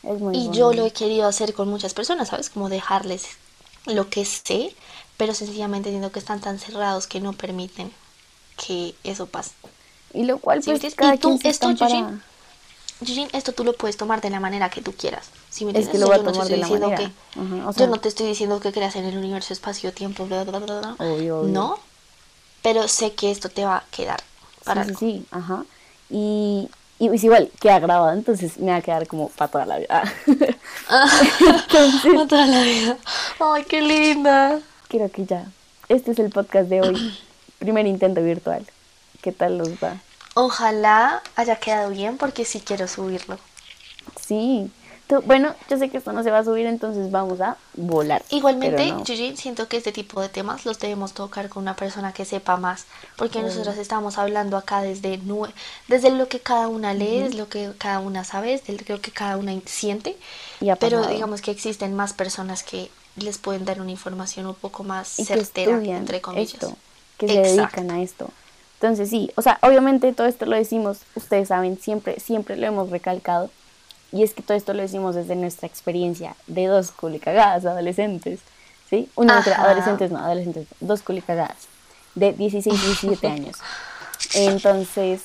es 0.04 0.20
muy 0.20 0.38
y 0.38 0.52
yo 0.52 0.74
lo 0.74 0.86
he 0.86 0.92
querido 0.92 1.28
hacer 1.28 1.54
con 1.54 1.70
muchas 1.70 1.94
personas, 1.94 2.30
¿sabes? 2.30 2.50
Como 2.50 2.70
dejarles 2.70 3.28
lo 3.86 4.10
que 4.10 4.26
sé, 4.26 4.76
pero 5.18 5.34
sencillamente 5.34 5.90
entiendo 5.90 6.12
que 6.12 6.20
están 6.20 6.42
tan 6.42 6.58
cerrados 6.58 7.06
que 7.06 7.20
no 7.20 7.34
permiten 7.34 7.92
que 8.58 8.96
eso 9.04 9.28
pase. 9.28 9.52
Y 10.14 10.24
lo 10.24 10.40
cual, 10.40 10.64
¿Sí 10.64 10.72
pues, 10.72 10.96
cada 10.96 11.16
Y 11.16 11.18
tú, 11.20 11.38
quien 11.38 11.52
esto, 11.52 11.70
estampará. 11.70 12.20
Eugene, 13.02 13.30
esto 13.34 13.54
tú 13.54 13.64
lo 13.64 13.74
puedes 13.74 13.96
tomar 13.98 14.20
de 14.22 14.30
la 14.30 14.40
manera 14.40 14.70
que 14.70 14.82
tú 14.82 14.92
quieras. 14.94 15.30
¿sí 15.50 15.66
me 15.66 15.72
Es 15.78 15.88
que 15.88 15.98
lo 15.98 16.08
voy 16.08 16.16
a 16.16 16.24
tomar 16.24 16.48
de 16.48 16.58
la 16.58 16.66
diciendo 16.68 16.90
manera. 16.90 17.12
que- 17.36 17.40
o 17.66 17.74
sea- 17.74 17.86
yo 17.86 17.92
no 17.92 18.00
te 18.00 18.10
estoy 18.10 18.28
diciendo 18.28 18.60
que 18.60 18.72
creas 18.72 18.96
en 18.96 19.06
el 19.06 19.18
universo, 19.18 19.54
espacio, 19.54 19.94
tiempo, 19.94 20.26
bla, 20.26 20.44
bla, 20.44 20.60
bla, 20.60 20.80
bla. 20.80 20.96
Obvio, 21.00 21.40
obvio. 21.42 21.52
No, 21.54 21.80
pero 22.62 22.88
sé 22.88 23.14
que 23.14 23.32
esto 23.32 23.50
te 23.50 23.64
va 23.66 23.78
a 23.78 23.84
quedar 23.92 24.22
para 24.66 24.84
sí, 24.84 24.90
sí, 24.90 24.96
algo. 24.96 25.00
sí, 25.00 25.26
ajá. 25.32 25.66
Y, 26.10 26.70
y 27.00 27.08
es 27.08 27.24
igual, 27.24 27.50
queda 27.62 27.80
grabado, 27.80 28.12
entonces 28.14 28.58
me 28.60 28.72
va 28.72 28.78
a 28.78 28.82
quedar 28.82 29.08
como 29.08 29.30
para 29.30 29.50
toda 29.52 29.66
la 29.66 29.78
vida. 29.80 30.04
entonces, 30.28 32.02
Para 32.14 32.28
toda 32.28 32.46
la 32.48 32.62
vida. 32.62 32.98
Ay, 33.40 33.64
qué 33.64 33.82
linda. 33.82 34.60
creo 34.88 35.10
que 35.12 35.26
ya. 35.26 35.46
Este 35.88 36.12
es 36.12 36.20
el 36.20 36.30
podcast 36.32 36.68
de 36.70 36.82
hoy. 36.82 37.18
Primer 37.60 37.86
intento 37.88 38.22
virtual. 38.22 38.66
¿Qué 39.22 39.32
tal 39.32 39.58
los 39.58 39.70
va? 39.84 39.98
Ojalá 40.36 41.22
haya 41.36 41.56
quedado 41.58 41.90
bien 41.90 42.18
porque 42.18 42.46
sí 42.46 42.62
quiero 42.62 42.88
subirlo. 42.88 43.38
Sí. 44.20 44.72
Tú- 45.08 45.22
bueno, 45.26 45.56
yo 45.68 45.80
sé 45.80 45.90
que 45.90 45.98
esto 45.98 46.14
no 46.14 46.22
se 46.22 46.30
va 46.30 46.38
a 46.38 46.44
subir, 46.44 46.68
entonces 46.68 47.10
vamos 47.10 47.42
a 47.42 47.58
volar. 47.74 48.24
Igualmente, 48.30 48.92
no. 48.92 49.04
Siento 49.06 49.68
que 49.68 49.78
este 49.78 49.92
tipo 49.92 50.22
de 50.22 50.30
temas 50.30 50.66
los 50.66 50.78
debemos 50.78 51.14
tocar 51.14 51.50
con 51.50 51.64
una 51.64 51.76
persona 51.76 52.14
que 52.14 52.26
sepa 52.26 52.58
más, 52.58 52.86
porque 53.16 53.42
nosotros 53.42 53.76
estamos 53.78 54.20
hablando 54.20 54.56
acá 54.56 54.82
desde 54.82 55.20
desde 55.88 56.12
lo 56.12 56.28
que 56.28 56.40
cada 56.42 56.68
una 56.68 56.94
lee, 56.94 57.22
es 57.22 57.34
lo 57.34 57.50
que 57.50 57.72
cada 57.80 58.00
una 58.00 58.24
sabe, 58.24 58.54
es 58.54 58.66
de 58.68 58.74
lo 58.88 59.02
que 59.02 59.12
cada 59.12 59.38
una 59.38 59.52
siente, 59.66 60.16
Y 60.62 60.70
pero 60.80 61.04
digamos 61.08 61.42
que 61.42 61.50
existen 61.50 61.96
más 61.96 62.14
personas 62.14 62.62
que 62.62 62.92
les 63.16 63.40
pueden 63.40 63.66
dar 63.66 63.82
una 63.82 63.90
información 63.92 64.46
un 64.46 64.54
poco 64.56 64.84
más 64.84 65.18
y 65.18 65.26
certera, 65.26 65.76
entre 65.82 66.22
comillas. 66.22 66.54
esto, 66.54 66.78
que 67.18 67.28
se 67.28 67.34
Exacto. 67.34 67.56
dedican 67.62 67.92
a 67.92 68.04
esto. 68.04 68.30
Entonces 68.82 69.10
sí, 69.10 69.30
o 69.36 69.42
sea, 69.42 69.60
obviamente 69.62 70.14
todo 70.14 70.26
esto 70.26 70.46
lo 70.46 70.56
decimos, 70.56 71.00
ustedes 71.16 71.50
saben, 71.50 71.78
siempre, 71.78 72.18
siempre 72.22 72.56
lo 72.56 72.66
hemos 72.66 72.90
recalcado, 72.90 73.50
y 74.14 74.24
es 74.24 74.34
que 74.34 74.42
todo 74.42 74.56
esto 74.56 74.74
lo 74.74 74.82
decimos 74.82 75.16
desde 75.16 75.36
nuestra 75.36 75.68
experiencia 75.68 76.36
de 76.48 76.68
dos 76.68 76.92
culicagadas 76.92 77.66
adolescentes, 77.66 78.40
¿sí? 78.90 79.10
Una 79.16 79.40
Ajá. 79.40 79.66
adolescentes 79.66 80.12
no, 80.12 80.20
adolescentes, 80.20 80.68
dos 80.80 81.02
culicagadas 81.02 81.68
de 82.16 82.32
16 82.32 82.74
y 82.74 82.86
17 82.86 83.28
años. 83.28 83.58
Entonces, 84.34 85.24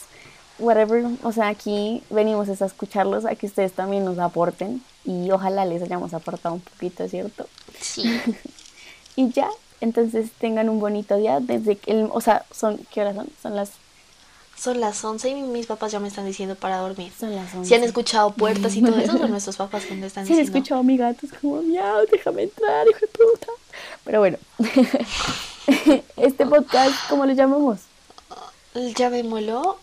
whatever, 0.58 1.04
o 1.22 1.30
sea, 1.30 1.46
aquí 1.46 2.02
venimos 2.10 2.48
es 2.48 2.60
a 2.60 2.66
escucharlos, 2.66 3.24
a 3.24 3.36
que 3.36 3.46
ustedes 3.46 3.72
también 3.72 4.04
nos 4.04 4.18
aporten, 4.18 4.82
y 5.04 5.30
ojalá 5.30 5.64
les 5.64 5.80
hayamos 5.80 6.12
aportado 6.12 6.56
un 6.56 6.60
poquito, 6.60 7.08
¿cierto? 7.08 7.46
Sí. 7.80 8.20
Y 9.16 9.30
ya, 9.30 9.48
entonces 9.84 10.30
tengan 10.38 10.68
un 10.68 10.80
bonito 10.80 11.16
día 11.16 11.38
desde 11.40 11.76
que, 11.76 11.92
el, 11.92 12.08
o 12.12 12.20
sea, 12.20 12.44
son, 12.52 12.78
¿qué 12.90 13.00
horas 13.02 13.14
son? 13.14 13.28
Son 13.42 13.54
las, 13.56 13.70
Son 14.58 14.80
las 14.80 15.04
11 15.04 15.28
y 15.30 15.34
mis 15.42 15.66
papás 15.66 15.92
ya 15.92 16.00
me 16.00 16.08
están 16.08 16.26
diciendo 16.26 16.54
para 16.56 16.78
dormir. 16.78 17.12
son 17.18 17.34
las 17.36 17.54
11. 17.54 17.68
Si 17.68 17.74
han 17.74 17.84
escuchado 17.84 18.32
puertas 18.32 18.74
y 18.76 18.82
todo 18.82 18.96
eso, 18.98 19.16
son 19.18 19.30
nuestros 19.36 19.56
papás 19.56 19.84
que 19.84 19.94
me 19.94 20.06
están 20.06 20.26
Si 20.26 20.32
han 20.32 20.38
diciendo. 20.38 20.58
escuchado 20.58 20.80
a 20.80 20.84
mi 20.84 20.96
gato, 20.96 21.26
es 21.26 21.32
como, 21.32 21.62
miau, 21.62 22.04
déjame 22.10 22.42
entrar, 22.44 22.86
hijo 22.88 22.98
de 23.00 23.06
puta. 23.08 23.46
Pero 24.04 24.18
bueno, 24.20 24.38
este 26.16 26.46
podcast, 26.46 26.94
¿cómo 27.08 27.26
lo 27.26 27.32
llamamos? 27.32 27.80
Llamémoslo, 28.96 29.78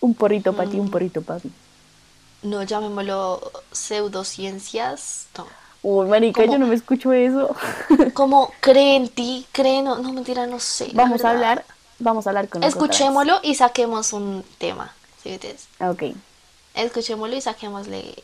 Un 0.00 0.14
porrito 0.14 0.52
para 0.54 0.68
Mm. 0.68 0.72
ti, 0.72 0.78
un 0.78 0.90
porrito 0.90 1.22
para 1.22 1.40
mí. 1.42 1.50
no, 2.42 2.62
llamémoslo 2.62 3.40
pseudociencias, 3.72 5.26
no. 5.36 5.46
Uy, 5.88 6.06
marica, 6.08 6.44
yo 6.44 6.58
no 6.58 6.66
me 6.66 6.74
escucho 6.74 7.12
eso. 7.12 7.54
Como 8.14 8.50
cree 8.58 8.96
en 8.96 9.08
ti, 9.08 9.46
cree, 9.52 9.82
no, 9.82 9.98
no 9.98 10.12
mentira, 10.12 10.44
no 10.48 10.58
sé. 10.58 10.90
vamos 10.94 11.24
a 11.24 11.30
hablar, 11.30 11.64
vamos 12.00 12.26
a 12.26 12.30
hablar 12.30 12.48
con. 12.48 12.64
Escuchémoslo 12.64 13.38
y 13.44 13.54
saquemos 13.54 14.12
un 14.12 14.44
tema. 14.58 14.92
¿Sí 15.22 15.38
Ok. 15.80 16.02
Escuchémoslo 16.74 17.36
y 17.36 17.40
saquémosle. 17.40 18.16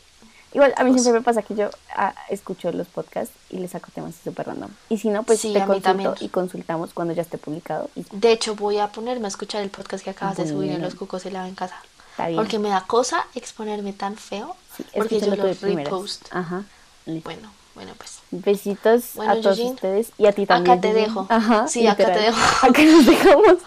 Igual, 0.53 0.73
a 0.75 0.83
mí 0.83 0.91
Pues- 0.91 1.03
siempre 1.03 1.21
me 1.21 1.23
pasa 1.23 1.41
que 1.41 1.55
yo 1.55 1.69
ah, 1.95 2.13
escucho 2.29 2.69
los 2.73 2.87
podcasts 2.87 3.33
y 3.49 3.59
les 3.59 3.71
saco 3.71 3.87
temas 3.95 4.13
súper 4.21 4.45
random. 4.47 4.69
Y 4.89 4.97
si 4.97 5.07
no, 5.07 5.23
pues 5.23 5.39
Sí, 5.39 5.53
te 5.53 5.59
a 5.61 5.65
mí 5.65 5.67
consulto 5.67 5.87
también. 5.87 6.11
y 6.19 6.27
consultamos 6.27 6.93
cuando 6.93 7.13
ya 7.13 7.21
esté 7.21 7.37
publicado. 7.37 7.89
Y 7.95 8.05
De 8.11 8.33
hecho, 8.33 8.55
voy 8.55 8.77
a 8.79 8.89
ponerme 8.89 9.25
a 9.25 9.29
escuchar 9.29 9.61
el 9.61 9.69
podcast 9.69 10.03
que 10.03 10.09
acabas 10.09 10.35
de 10.35 10.49
subir 10.49 10.69
en. 10.69 10.81
Los 10.81 10.95
Cucos 10.95 11.25
y 11.25 11.29
la 11.31 11.47
en 11.47 11.55
casa. 11.55 11.77
Está 12.11 12.27
bien. 12.27 12.37
Porque 12.41 12.59
me 12.59 12.67
da 12.67 12.81
cosa 12.85 13.25
exponerme 13.35 13.93
tan 13.93 14.17
feo. 14.17 14.57
Sí, 14.75 14.83
porque 14.93 15.21
yo 15.21 15.31
primeras. 15.55 15.85
repost. 15.85 16.27
Ajá. 16.31 16.65
Bueno, 17.05 17.51
bueno, 17.75 17.93
pues. 17.97 18.19
Besitos 18.31 19.11
Bueno, 19.15 19.33
a 19.33 19.35
todos 19.41 19.57
Eugene, 19.57 19.75
ustedes 19.75 20.11
y 20.17 20.25
a 20.27 20.31
ti 20.31 20.43
acá 20.43 20.55
también. 20.55 20.81
te 20.81 20.87
Eugene. 20.89 21.07
dejo. 21.07 21.27
Ajá. 21.29 21.67
Sí, 21.67 21.85
acá 21.87 22.05
te 22.13 22.19
dejo. 22.19 22.37
Acá 22.61 22.81
nos 22.83 23.05
dejamos. 23.05 23.57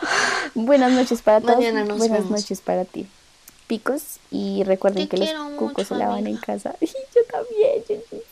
Buenas 0.54 0.92
noches 0.92 1.22
para 1.22 1.40
todos. 1.40 1.56
Mañana 1.56 1.84
nos 1.84 1.98
Buenas 1.98 2.24
vemos. 2.24 2.40
noches 2.40 2.60
para 2.60 2.84
ti. 2.84 3.06
Picos 3.66 4.20
y 4.30 4.62
recuerden 4.64 5.08
Te 5.08 5.16
que 5.18 5.26
los 5.26 5.50
cucos 5.56 5.72
mucho, 5.78 5.84
se 5.84 5.94
lavan 5.96 6.26
en 6.26 6.36
casa. 6.36 6.74
Y 6.80 6.86
yo 7.14 7.20
también. 7.30 7.82
Eugene. 7.88 8.22